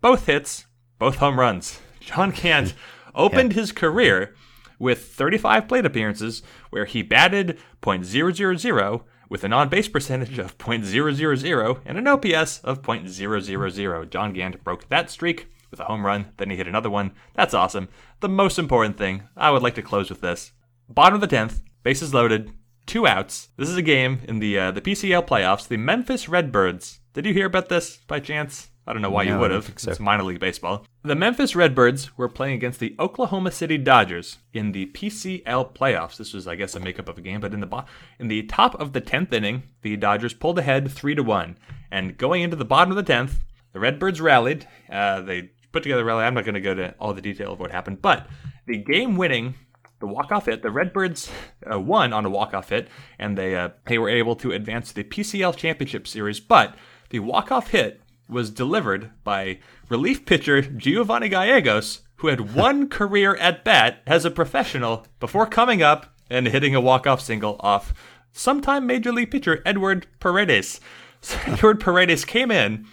[0.00, 0.66] Both hits,
[0.98, 1.80] both home runs.
[2.00, 2.74] John Gant
[3.14, 4.34] opened his career
[4.78, 11.98] with 35 plate appearances where he batted .000 with an on-base percentage of .000 and
[11.98, 14.10] an OPS of .000.
[14.10, 17.12] John Gant broke that streak with a home run, then he hit another one.
[17.34, 17.88] That's awesome.
[18.20, 20.52] The most important thing, I would like to close with this.
[20.88, 22.52] Bottom of the 10th, bases loaded,
[22.86, 23.50] two outs.
[23.56, 25.68] This is a game in the uh, the PCL playoffs.
[25.68, 27.00] The Memphis Redbirds.
[27.12, 28.70] Did you hear about this by chance?
[28.88, 29.72] I don't know why No, you would have.
[29.76, 29.90] so.
[29.90, 30.86] It's minor league baseball.
[31.02, 36.16] The Memphis Redbirds were playing against the Oklahoma City Dodgers in the PCL playoffs.
[36.16, 37.84] This was, I guess, a makeup of a game, but in the bo-
[38.18, 41.58] in the top of the tenth inning, the Dodgers pulled ahead three to one.
[41.90, 43.40] And going into the bottom of the tenth,
[43.74, 44.66] the Redbirds rallied.
[44.90, 46.24] Uh, they put together a rally.
[46.24, 48.26] I'm not going to go to all the detail of what happened, but
[48.66, 49.54] the game-winning
[50.00, 50.62] the walk-off hit.
[50.62, 51.30] The Redbirds
[51.70, 54.94] uh, won on a walk-off hit, and they uh, they were able to advance to
[54.94, 56.40] the PCL Championship Series.
[56.40, 56.74] But
[57.10, 59.58] the walk-off hit was delivered by
[59.88, 65.82] relief pitcher Giovanni Gallegos, who had one career at bat as a professional before coming
[65.82, 67.94] up and hitting a walk-off single off
[68.32, 70.80] sometime major league pitcher Edward Paredes.
[71.20, 72.86] So Edward Paredes came in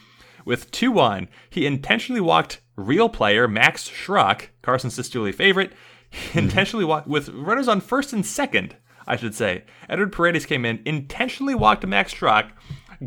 [0.45, 1.27] with 2 1.
[1.49, 5.73] He intentionally walked real player Max Schrock, Carson Cistulli favorite.
[6.09, 6.39] He mm-hmm.
[6.39, 8.75] intentionally walked with runners on first and second,
[9.07, 9.63] I should say.
[9.89, 12.51] Edward Paredes came in, intentionally walked Max Schrock,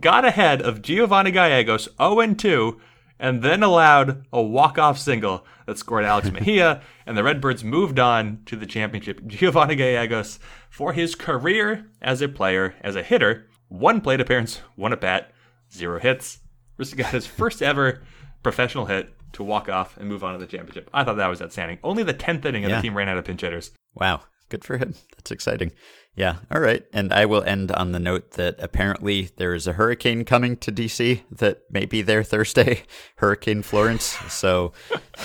[0.01, 2.81] got ahead of Giovanni Gallegos 0 2,
[3.19, 8.41] and then allowed a walk-off single that scored Alex Mejia, and the Redbirds moved on
[8.47, 9.21] to the championship.
[9.27, 10.39] Giovanni Gallegos,
[10.71, 15.31] for his career as a player, as a hitter, one plate appearance, one at bat,
[15.73, 16.39] zero hits.
[16.79, 18.03] Rissa got his first ever
[18.43, 20.89] professional hit to walk off and move on to the championship.
[20.95, 21.79] I thought that was outstanding.
[21.83, 22.77] Only the 10th inning and Yeah.
[22.77, 23.73] the team ran out of pinch hitters.
[23.95, 24.95] Wow, good for him.
[25.17, 25.73] That's exciting.
[26.15, 26.85] Yeah, all right.
[26.93, 30.73] And I will end on the note that apparently there is a hurricane coming to
[30.73, 32.83] DC that may be there Thursday,
[33.17, 34.05] Hurricane Florence.
[34.29, 34.73] So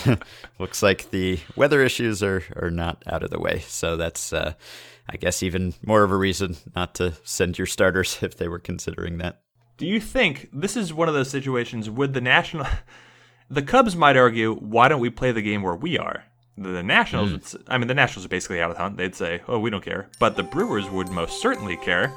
[0.60, 3.60] looks like the weather issues are, are not out of the way.
[3.68, 4.54] So that's, uh,
[5.10, 8.60] I guess, even more of a reason not to send your starters if they were
[8.60, 9.42] considering that.
[9.78, 12.68] Do you think this is one of those situations with the national?
[13.50, 16.26] The Cubs might argue, why don't we play the game where we are?
[16.58, 17.36] The, Nationals, Hmm.
[17.36, 18.98] would I mean, the Nationals are basically out of the hunt.
[18.98, 20.08] They'd say, oh, we don't care.
[20.20, 22.14] But the Brewers would most certainly care.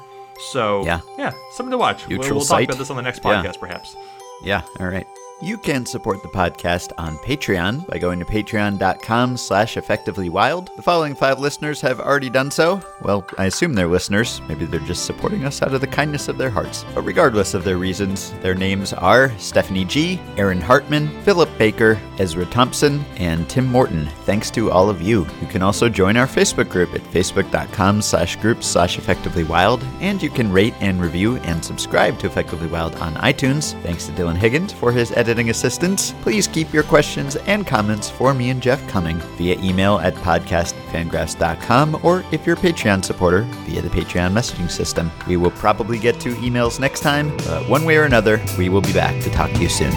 [0.51, 0.99] So, Yeah.
[1.17, 2.07] yeah, something to watch.
[2.07, 3.41] We'll, we'll talk about this on the next Yeah.
[3.43, 3.95] podcast, perhaps.
[4.43, 5.07] Yeah, all right.
[5.39, 10.75] You can support the podcast on Patreon by going to patreon.com slash effectivelywild.
[10.75, 12.81] The following five listeners have already done so.
[13.03, 14.41] Well, I assume they're listeners.
[14.47, 16.85] Maybe they're just supporting us out of the kindness of their hearts.
[16.95, 22.47] But regardless of their reasons, their names are Stephanie G., Aaron Hartman, Philip Baker, Ezra
[22.47, 24.07] Thompson, and Tim Morton.
[24.25, 25.27] Thanks to all of you.
[25.39, 30.31] You can also join our Facebook group at facebook.com slash groups slash effectivelywild, and you
[30.31, 33.79] can rate and review and subscribe to Effectively Wild on iTunes.
[33.83, 36.13] Thanks to Dylan Higgins for his editing assistance.
[36.21, 41.99] Please keep your questions and comments for me and Jeff coming via email at podcast@fangraphs.com
[42.03, 45.11] or if you're a Patreon supporter via the Patreon messaging system.
[45.27, 48.81] We will probably get to emails next time, but one way or another, we will
[48.81, 49.91] be back to talk to you soon.